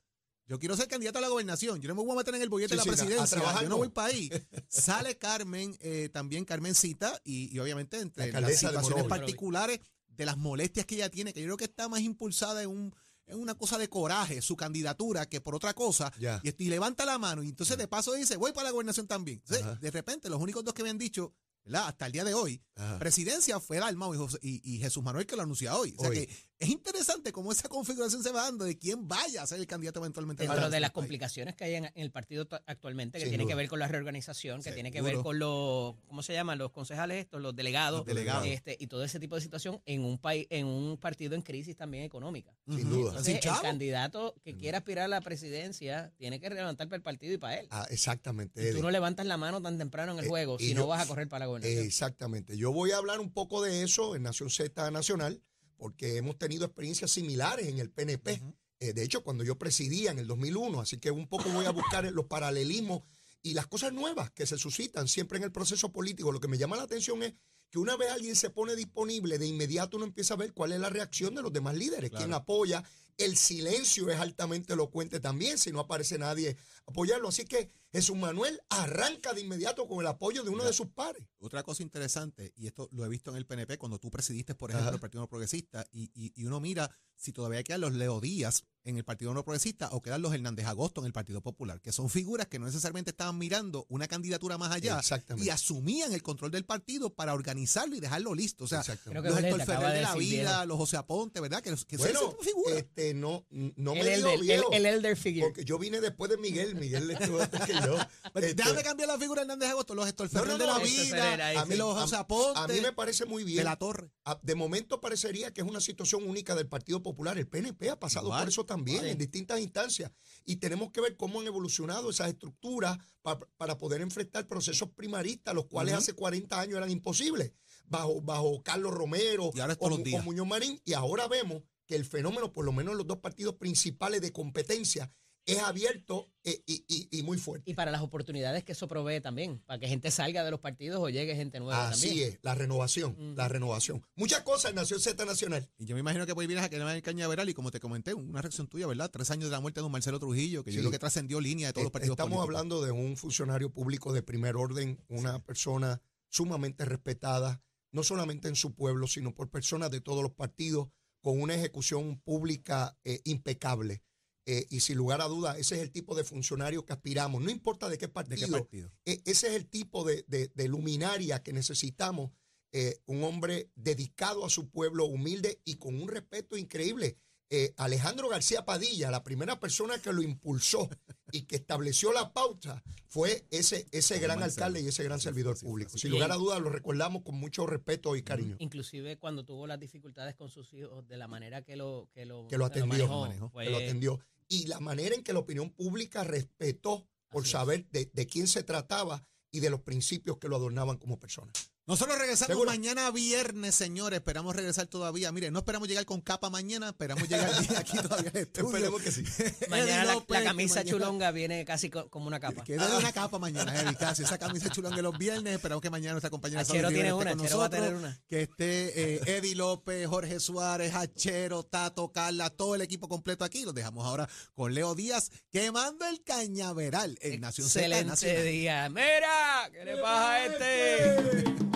yo 0.47 0.59
quiero 0.59 0.77
ser 0.77 0.87
candidato 0.87 1.17
a 1.17 1.21
la 1.21 1.27
gobernación, 1.27 1.81
yo 1.81 1.87
no 1.87 1.95
me 1.95 2.03
voy 2.03 2.11
a 2.13 2.17
meter 2.17 2.35
en 2.35 2.41
el 2.43 2.49
bollete 2.49 2.75
Sí, 2.75 2.79
de 2.79 2.85
la 2.85 2.91
presidencia, 2.95 3.37
trabajar 3.37 3.63
yo 3.63 3.69
no 3.69 3.77
voy 3.77 3.89
para 3.89 4.09
ahí. 4.09 4.29
Sale 4.69 5.17
Carmen, 5.17 5.75
eh, 5.81 6.09
también 6.13 6.45
Carmencita, 6.45 7.19
y, 7.23 7.51
y 7.51 7.57
obviamente 7.57 7.99
entre 7.99 8.31
La 8.31 8.41
las 8.41 8.55
situaciones 8.59 9.05
particulares 9.05 9.79
de 10.15 10.25
las 10.25 10.37
molestias 10.37 10.85
que 10.85 10.95
ella 10.95 11.09
tiene, 11.09 11.33
que 11.33 11.41
yo 11.41 11.47
creo 11.47 11.57
que 11.57 11.65
está 11.65 11.87
más 11.89 12.01
impulsada 12.01 12.63
en 12.63 12.69
un 12.69 12.95
en 13.27 13.39
una 13.39 13.55
cosa 13.55 13.79
de 13.79 13.89
coraje, 13.89 14.41
su 14.41 14.55
candidatura, 14.55 15.27
que 15.27 15.41
por 15.41 15.55
otra 15.55 15.73
cosa, 15.73 16.13
y, 16.43 16.63
y 16.63 16.69
levanta 16.69 17.05
la 17.05 17.17
mano, 17.17 17.41
y 17.41 17.49
entonces 17.49 17.75
de 17.75 17.87
paso 17.87 18.13
dice, 18.13 18.37
voy 18.37 18.51
para 18.51 18.65
la 18.65 18.71
gobernación 18.71 19.07
también. 19.07 19.41
Entonces, 19.43 19.81
de 19.81 19.89
repente, 19.91 20.29
los 20.29 20.39
únicos 20.39 20.63
dos 20.63 20.75
que 20.75 20.83
me 20.83 20.91
han 20.91 20.99
dicho, 20.99 21.33
¿verdad? 21.65 21.87
Hasta 21.87 22.05
el 22.05 22.11
día 22.11 22.23
de 22.23 22.33
hoy, 22.33 22.61
Ajá. 22.75 22.99
presidencia 22.99 23.59
fue 23.59 23.79
Dalmau 23.79 24.13
y, 24.13 24.17
José- 24.17 24.39
y- 24.41 24.61
y 24.75 24.79
Jesús 24.79 25.03
Manuel 25.03 25.25
que 25.25 25.35
lo 25.35 25.41
anuncia 25.43 25.75
hoy. 25.75 25.93
O 25.97 26.01
sea 26.01 26.09
Hoy. 26.09 26.25
que 26.27 26.33
es 26.57 26.69
interesante 26.69 27.31
cómo 27.33 27.51
esa 27.51 27.67
configuración 27.67 28.23
se 28.23 28.31
va 28.31 28.43
dando 28.43 28.63
de 28.65 28.77
quién 28.77 29.07
vaya 29.09 29.41
a 29.43 29.47
ser 29.47 29.59
el 29.59 29.67
candidato 29.67 29.99
eventualmente. 29.99 30.43
a 30.43 30.47
la 30.47 30.53
Dentro 30.53 30.69
de 30.69 30.79
las 30.79 30.89
del 30.89 30.93
país. 30.93 30.93
complicaciones 30.93 31.55
que 31.55 31.63
hay 31.65 31.75
en, 31.75 31.85
en 31.85 31.91
el 31.95 32.11
partido 32.11 32.47
actualmente, 32.65 33.17
que 33.17 33.25
Sin 33.25 33.31
tiene 33.31 33.45
que 33.47 33.55
ver 33.55 33.67
con 33.67 33.79
la 33.79 33.87
reorganización, 33.87 34.61
que 34.63 34.71
tiene 34.71 34.91
que 34.91 35.01
ver 35.01 35.17
con 35.17 35.37
los, 35.39 35.95
¿cómo 36.07 36.23
se 36.23 36.33
llaman? 36.33 36.57
Los 36.57 36.71
concejales 36.71 37.17
estos, 37.19 37.41
los 37.41 37.55
delegados, 37.55 37.99
Los 37.99 38.05
delegados. 38.07 38.45
este, 38.47 38.77
y 38.79 38.87
todo 38.87 39.03
ese 39.03 39.19
tipo 39.19 39.35
de 39.35 39.41
situación 39.41 39.81
en 39.85 40.03
un 40.05 40.17
país, 40.17 40.47
en 40.49 40.65
un 40.67 40.97
partido 40.97 41.35
en 41.35 41.41
crisis 41.41 41.75
también 41.75 42.03
económica. 42.03 42.53
Sin 42.69 42.89
duda. 42.89 43.09
Entonces, 43.09 43.35
el 43.35 43.39
chavo. 43.41 43.61
candidato 43.61 44.35
que 44.43 44.55
quiera 44.55 44.77
aspirar 44.79 45.05
a 45.05 45.07
la 45.09 45.21
presidencia 45.21 46.13
tiene 46.17 46.39
que 46.39 46.49
levantar 46.49 46.87
para 46.87 46.97
el 46.97 47.03
partido 47.03 47.33
y 47.33 47.37
para 47.37 47.57
él. 47.59 47.67
Ah, 47.71 47.85
exactamente. 47.89 48.69
Y 48.69 48.73
tú 48.73 48.81
no 48.81 48.91
levantas 48.91 49.25
la 49.25 49.37
mano 49.37 49.61
tan 49.61 49.77
temprano 49.77 50.13
en 50.13 50.19
el 50.19 50.25
Eh, 50.25 50.29
juego 50.29 50.57
si 50.59 50.69
yo- 50.73 50.75
no 50.79 50.87
vas 50.87 51.01
a 51.03 51.07
correr 51.07 51.27
para 51.27 51.45
la 51.45 51.51
gobernación. 51.59 51.85
Exactamente. 51.85 52.57
Yo 52.57 52.71
voy 52.71 52.91
a 52.91 52.97
hablar 52.97 53.19
un 53.19 53.31
poco 53.31 53.61
de 53.61 53.83
eso 53.83 54.15
en 54.15 54.23
Nación 54.23 54.49
Z 54.49 54.89
Nacional, 54.91 55.41
porque 55.77 56.17
hemos 56.17 56.37
tenido 56.37 56.65
experiencias 56.65 57.11
similares 57.11 57.67
en 57.67 57.79
el 57.79 57.89
PNP. 57.89 58.41
Eh, 58.79 58.93
de 58.93 59.03
hecho, 59.03 59.23
cuando 59.23 59.43
yo 59.43 59.57
presidía 59.57 60.11
en 60.11 60.19
el 60.19 60.27
2001, 60.27 60.81
así 60.81 60.97
que 60.97 61.11
un 61.11 61.27
poco 61.27 61.49
voy 61.49 61.65
a 61.65 61.71
buscar 61.71 62.05
los 62.11 62.25
paralelismos 62.25 63.03
y 63.41 63.53
las 63.53 63.67
cosas 63.67 63.93
nuevas 63.93 64.31
que 64.31 64.47
se 64.47 64.57
suscitan 64.57 65.07
siempre 65.07 65.37
en 65.37 65.43
el 65.43 65.51
proceso 65.51 65.91
político. 65.91 66.31
Lo 66.31 66.39
que 66.39 66.47
me 66.47 66.57
llama 66.57 66.77
la 66.77 66.83
atención 66.83 67.21
es 67.23 67.33
que 67.69 67.79
una 67.79 67.95
vez 67.95 68.11
alguien 68.11 68.35
se 68.35 68.49
pone 68.49 68.75
disponible, 68.75 69.37
de 69.37 69.45
inmediato 69.45 69.97
uno 69.97 70.05
empieza 70.05 70.33
a 70.33 70.37
ver 70.37 70.53
cuál 70.53 70.71
es 70.71 70.79
la 70.79 70.89
reacción 70.89 71.35
de 71.35 71.41
los 71.41 71.53
demás 71.53 71.75
líderes, 71.75 72.09
quién 72.09 72.33
apoya, 72.33 72.83
El 73.17 73.37
silencio 73.37 74.09
es 74.09 74.19
altamente 74.19 74.73
elocuente 74.73 75.19
también 75.19 75.57
si 75.57 75.71
no 75.71 75.79
aparece 75.79 76.17
nadie 76.17 76.57
apoyarlo. 76.85 77.29
Así 77.29 77.45
que 77.45 77.71
Jesús 77.91 78.17
Manuel 78.17 78.59
arranca 78.69 79.33
de 79.33 79.39
inmediato 79.41 79.87
con 79.87 80.01
el 80.01 80.07
apoyo 80.07 80.43
de 80.43 80.49
uno 80.49 80.65
de 80.65 80.73
sus 80.73 80.87
pares. 80.87 81.23
Otra 81.39 81.63
cosa 81.63 81.81
interesante, 81.81 82.51
y 82.57 82.67
esto 82.67 82.89
lo 82.91 83.05
he 83.05 83.09
visto 83.09 83.31
en 83.31 83.37
el 83.37 83.45
PNP 83.45 83.77
cuando 83.77 83.99
tú 83.99 84.11
presidiste, 84.11 84.53
por 84.53 84.69
ejemplo, 84.71 84.89
Ajá. 84.89 84.95
el 84.95 84.99
Partido 84.99 85.21
No 85.21 85.29
Progresista, 85.29 85.85
y, 85.91 86.11
y- 86.13 86.33
y 86.35 86.45
uno 86.45 86.59
mira 86.59 86.91
si 87.15 87.31
todavía 87.31 87.63
quedan 87.63 87.79
los 87.81 87.93
Leo 87.93 88.19
Díaz 88.19 88.63
en 88.83 88.97
el 88.97 89.05
Partido 89.05 89.33
No 89.33 89.45
Progresista 89.45 89.87
o 89.93 90.01
quedan 90.01 90.21
los 90.21 90.33
Hernández 90.33 90.65
Agosto 90.65 90.99
en 90.99 91.07
el 91.07 91.13
Partido 91.13 91.41
Popular, 91.41 91.79
que 91.81 91.93
son 91.93 92.09
figuras 92.09 92.47
que 92.47 92.59
no 92.59 92.65
necesariamente 92.65 93.11
estaban 93.11 93.37
mirando 93.37 93.85
una 93.87 94.07
candidatura 94.09 94.57
más 94.57 94.71
allá 94.73 94.99
y 95.37 95.49
asumían 95.49 96.11
el 96.11 96.21
control 96.21 96.51
del 96.51 96.65
partido 96.65 97.13
para 97.15 97.33
organizarlo 97.33 97.95
y 97.95 98.01
dejarlo 98.01 98.35
listo. 98.35 98.65
O 98.65 98.67
sea, 98.67 98.79
los 99.23 99.37
Héctor 99.39 99.63
Ferrer 99.65 99.93
de 99.93 100.01
la 100.01 100.15
vida, 100.15 100.65
los 100.65 100.77
José 100.77 100.97
Aponte, 100.97 101.39
¿verdad? 101.39 101.61
Que, 101.63 101.73
Bueno, 101.97 102.35
figuras. 102.41 102.77
este, 102.77 103.04
no, 103.13 103.45
no 103.49 103.93
El 103.93 104.03
me 104.03 104.13
elder, 104.15 104.33
el, 104.35 104.41
viejo, 104.41 104.71
el 104.71 104.85
elder 104.85 105.15
figure. 105.17 105.45
porque 105.47 105.65
yo 105.65 105.77
vine 105.77 106.01
después 106.01 106.31
de 106.31 106.37
Miguel. 106.37 106.75
Miguel 106.75 107.11
estuvo 107.11 107.41
antes 107.41 107.61
que 107.61 107.73
yo. 107.73 107.97
Pero 108.33 108.45
Este, 108.47 108.55
Déjame 108.55 108.83
cambiar 108.83 109.07
la 109.09 109.17
figura 109.19 109.41
de 109.41 109.45
Hernández 109.45 109.69
Agosto, 109.69 109.93
los 109.95 110.07
Héctor 110.07 110.29
No, 110.33 110.45
no, 110.45 110.57
de 110.57 110.65
la 110.65 110.73
no, 110.77 110.83
vida, 110.83 111.59
a 111.61 111.65
mí 111.65 111.75
los 111.75 111.93
José 111.99 112.15
Aponte, 112.15 112.59
a 112.59 112.67
mí 112.67 112.81
me 112.81 112.91
parece 112.93 113.25
muy 113.25 113.43
bien. 113.43 113.57
de 113.59 113.63
la 113.65 113.75
Torre. 113.77 114.09
De 114.41 114.55
momento 114.55 114.99
parecería 115.01 115.53
que 115.53 115.61
es 115.61 115.67
una 115.67 115.79
situación 115.81 116.27
única 116.27 116.55
del 116.55 116.67
Partido 116.67 117.03
Popular. 117.03 117.37
El 117.37 117.47
PNP 117.47 117.89
ha 117.89 117.99
pasado 117.99 118.29
por 118.29 118.47
eso 118.47 118.65
también 118.65 119.05
en 119.05 119.17
distintas 119.17 119.59
instancias. 119.59 120.11
Y 120.45 120.57
tenemos 120.57 120.91
que 120.91 121.01
ver 121.01 121.15
cómo 121.17 121.41
han 121.41 121.47
evolucionado 121.47 122.09
esas 122.09 122.29
estructuras 122.29 122.97
pa- 123.21 123.39
para 123.57 123.77
poder 123.77 124.01
enfrentar 124.01 124.47
procesos 124.47 124.89
primaristas, 124.95 125.53
los 125.53 125.65
cuales 125.65 125.93
hace 125.95 126.13
40 126.13 126.59
años 126.59 126.77
eran 126.77 126.89
imposibles, 126.89 127.51
bajo, 127.85 128.21
bajo 128.21 128.61
Carlos 128.63 128.93
Romero 128.93 129.51
Y 129.53 129.59
ahora 129.59 129.75
o, 129.79 129.87
o 129.87 130.21
Muñoz 130.23 130.47
Marín. 130.47 130.81
Y 130.85 130.93
ahora 130.93 131.27
vemos 131.27 131.61
que 131.85 131.95
el 131.95 132.05
fenómeno, 132.05 132.51
por 132.51 132.65
lo 132.65 132.71
menos 132.71 132.91
en 132.93 132.97
los 132.99 133.07
dos 133.07 133.19
partidos 133.19 133.55
principales 133.55 134.21
de 134.21 134.31
competencia, 134.31 135.11
es 135.47 135.59
abierto 135.59 136.31
eh, 136.43 136.63
y, 136.65 136.83
y- 136.87 137.19
y 137.19 137.21
muy 137.21 137.37
fuerte. 137.37 137.69
Y 137.69 137.75
para 137.75 137.91
las 137.91 138.01
oportunidades 138.01 138.63
que 138.63 138.71
eso 138.71 138.87
provee 138.87 139.21
también, 139.21 139.59
para 139.67 139.79
que 139.79 139.87
gente 139.87 140.09
salga 140.09 140.43
de 140.43 140.49
los 140.49 140.59
partidos 140.59 140.99
o 140.99 141.07
llegue 141.09 141.35
gente 141.35 141.59
nueva 141.59 141.89
Así 141.89 142.07
también. 142.07 142.29
es, 142.33 142.39
la 142.41 142.55
renovación, 142.55 143.35
la 143.37 143.47
renovación. 143.47 144.03
Muchas 144.15 144.41
cosas 144.41 144.71
en 144.71 144.77
Nación 144.77 144.99
Z 144.99 145.23
Nacional. 145.23 145.69
Y 145.77 145.85
yo 145.85 145.93
me 145.95 145.99
imagino 145.99 146.25
que 146.25 146.33
por 146.33 146.41
ahí 146.41 146.47
vienes 146.47 146.65
a 146.65 146.69
que 146.69 146.79
no 146.79 146.89
en 146.91 146.99
Cañaveral 147.01 147.47
y 147.47 147.53
como 147.53 147.69
te 147.69 147.79
comenté, 147.79 148.15
una 148.15 148.41
reacción 148.41 148.67
tuya, 148.67 148.87
¿verdad? 148.87 149.11
Tres 149.11 149.29
años 149.29 149.45
de 149.45 149.51
la 149.51 149.59
muerte 149.59 149.81
de 149.81 149.83
don 149.83 149.91
Marcelo 149.91 150.19
Trujillo, 150.19 150.63
que 150.63 150.71
Sí. 150.71 150.77
yo 150.77 150.81
creo 150.81 150.91
que 150.91 150.97
trascendió 150.99 151.39
línea 151.39 151.67
de 151.67 151.73
todos 151.73 151.83
los 151.83 151.89
Eh, 151.89 151.93
partidos 151.93 152.13
Estamos 152.15 152.37
políticos. 152.37 152.55
hablando 152.55 152.81
de 152.83 152.91
un 152.91 153.15
funcionario 153.15 153.69
público 153.71 154.13
de 154.13 154.23
primer 154.23 154.55
orden, 154.55 154.99
una 155.09 155.43
persona 155.45 156.01
sumamente 156.27 156.85
respetada, 156.85 157.61
no 157.91 158.01
solamente 158.03 158.47
en 158.47 158.55
su 158.55 158.73
pueblo, 158.73 159.05
sino 159.05 159.35
por 159.35 159.51
personas 159.51 159.91
de 159.91 160.01
todos 160.01 160.23
los 160.23 160.31
partidos, 160.31 160.87
con 161.25 161.41
una 161.41 161.55
ejecución 161.55 162.19
pública 162.21 162.95
eh, 163.03 163.19
impecable. 163.23 164.03
Eh, 164.45 164.67
y 164.69 164.81
sin 164.81 164.95
lugar 164.97 165.21
a 165.21 165.25
dudas, 165.25 165.57
ese 165.57 165.73
es 165.73 165.81
el 165.81 165.91
tipo 165.91 166.13
de 166.13 166.23
funcionario 166.23 166.85
que 166.85 166.93
aspiramos, 166.93 167.41
no 167.41 167.49
importa 167.49 167.89
de 167.89 167.97
qué 167.97 168.05
¿De 168.05 168.13
partido, 168.13 168.45
qué 168.45 168.51
partido? 168.51 168.91
eh, 169.05 169.23
ese 169.25 169.47
es 169.47 169.55
el 169.55 169.65
tipo 169.67 170.03
de, 170.03 170.23
de- 170.27 170.49
de 170.53 170.67
luminaria 170.67 171.41
que 171.41 171.51
necesitamos, 171.51 172.29
eh, 172.71 172.99
un 173.07 173.23
hombre 173.23 173.71
dedicado 173.73 174.45
a 174.45 174.51
su 174.51 174.69
pueblo, 174.69 175.05
humilde 175.05 175.61
y 175.65 175.77
con 175.77 175.99
un 175.99 176.07
respeto 176.09 176.57
increíble. 176.57 177.17
Eh, 177.51 177.73
Alejandro 177.77 178.27
García 178.27 178.65
Padilla, 178.65 179.11
la 179.11 179.23
primera 179.23 179.59
persona 179.59 179.99
que 179.99 180.11
lo 180.11 180.23
impulsó 180.23 180.89
y 181.31 181.43
que 181.43 181.57
estableció 181.57 182.11
la 182.11 182.33
pauta, 182.33 182.83
fue 183.07 183.45
ese, 183.51 183.87
ese 183.91 184.17
gran 184.19 184.39
Marcelo. 184.39 184.65
alcalde 184.65 184.81
y 184.81 184.87
ese 184.87 185.03
gran 185.03 185.19
servidor 185.19 185.57
público. 185.59 185.95
Sin 185.97 186.09
lugar 186.11 186.31
a 186.31 186.35
dudas, 186.35 186.59
lo 186.59 186.69
recordamos 186.69 187.21
con 187.23 187.35
mucho 187.35 187.67
respeto 187.67 188.15
y 188.15 188.23
cariño. 188.23 188.55
Inclusive 188.59 189.17
cuando 189.19 189.45
tuvo 189.45 189.67
las 189.67 189.79
dificultades 189.79 190.33
con 190.35 190.49
sus 190.49 190.73
hijos, 190.73 191.07
de 191.07 191.17
la 191.17 191.27
manera 191.27 191.61
que 191.63 191.75
lo, 191.75 192.09
que 192.13 192.25
lo, 192.25 192.47
Que 192.47 192.57
lo 192.57 192.65
atendió, 192.65 192.87
manejó, 193.07 193.21
manejó, 193.27 193.49
fue- 193.49 193.65
que 193.65 193.69
lo 193.71 193.77
atendió. 193.77 194.19
Y 194.47 194.65
la 194.67 194.79
manera 194.79 195.15
en 195.15 195.23
que 195.23 195.33
la 195.33 195.39
opinión 195.39 195.69
pública 195.71 196.23
respetó 196.23 197.07
por 197.29 197.43
Así 197.43 197.51
saber 197.51 197.87
de, 197.91 198.09
de 198.13 198.25
quién 198.27 198.47
se 198.47 198.63
trataba 198.63 199.23
y 199.51 199.59
de 199.59 199.69
los 199.69 199.81
principios 199.81 200.37
que 200.37 200.47
lo 200.49 200.55
adornaban 200.55 200.97
como 200.97 201.19
persona. 201.19 201.51
Nosotros 201.87 202.17
regresamos 202.17 202.47
¿Seguro? 202.53 202.71
mañana 202.71 203.11
viernes, 203.11 203.75
señores. 203.75 204.17
Esperamos 204.17 204.55
regresar 204.55 204.87
todavía. 204.87 205.31
Miren, 205.31 205.53
no 205.53 205.59
esperamos 205.59 205.87
llegar 205.87 206.03
con 206.05 206.19
capa 206.19 206.49
mañana, 206.49 206.89
esperamos 206.89 207.29
llegar 207.29 207.51
aquí 207.77 207.97
todavía 207.97 208.31
al 208.33 208.37
estudio. 208.41 208.69
Esperemos 208.69 209.01
que 209.03 209.11
sí. 209.11 209.23
Mañana 209.69 210.03
la, 210.05 210.13
López, 210.15 210.29
la 210.33 210.39
que 210.39 210.45
camisa 210.45 210.75
mañana- 210.75 210.89
chulonga 210.91 211.31
viene 211.31 211.63
casi 211.63 211.91
co- 211.91 212.09
como 212.09 212.25
una 212.25 212.39
capa. 212.39 212.63
Que 212.63 212.77
de 212.77 212.97
una 212.97 213.11
capa 213.13 213.37
mañana, 213.37 213.79
Eddie, 213.79 213.95
casi. 213.95 214.23
Esa 214.23 214.39
camisa 214.39 214.69
chulón 214.71 214.95
de 214.95 215.03
los 215.03 215.15
viernes. 215.17 215.53
Esperamos 215.53 215.81
que 215.83 215.91
mañana 215.91 216.13
nuestra 216.13 216.31
compañera 216.31 216.61
Achero 216.61 216.89
tiene 216.89 217.13
una, 217.13 217.31
esté 217.31 217.37
con 217.37 217.45
Achero 217.45 217.59
va 217.59 217.65
a 217.65 217.69
nosotros, 217.69 217.89
tener 217.91 217.95
una. 218.03 218.21
Que 218.27 218.41
esté 218.41 219.15
eh, 219.15 219.37
Eddie 219.37 219.53
López, 219.55 220.07
Jorge 220.07 220.39
Suárez, 220.39 220.95
Achero, 220.95 221.61
Tato, 221.63 222.11
Carla, 222.11 222.49
todo 222.49 222.73
el 222.73 222.81
equipo 222.81 223.07
completo 223.07 223.43
aquí. 223.45 223.63
Los 223.63 223.75
dejamos 223.75 224.05
ahora 224.07 224.27
con 224.55 224.73
Leo 224.73 224.95
Díaz 224.95 225.29
quemando 225.51 226.05
el 226.07 226.23
cañaveral 226.23 227.17
en 227.21 227.41
Nación 227.41 227.67
Excelente 227.67 228.05
Nacional. 228.05 228.43
día. 228.45 228.89
Mira, 228.89 229.69
¿qué 229.71 229.85
le 229.85 229.97
pasa 229.97 230.31
a 230.31 230.45
este? 230.45 231.74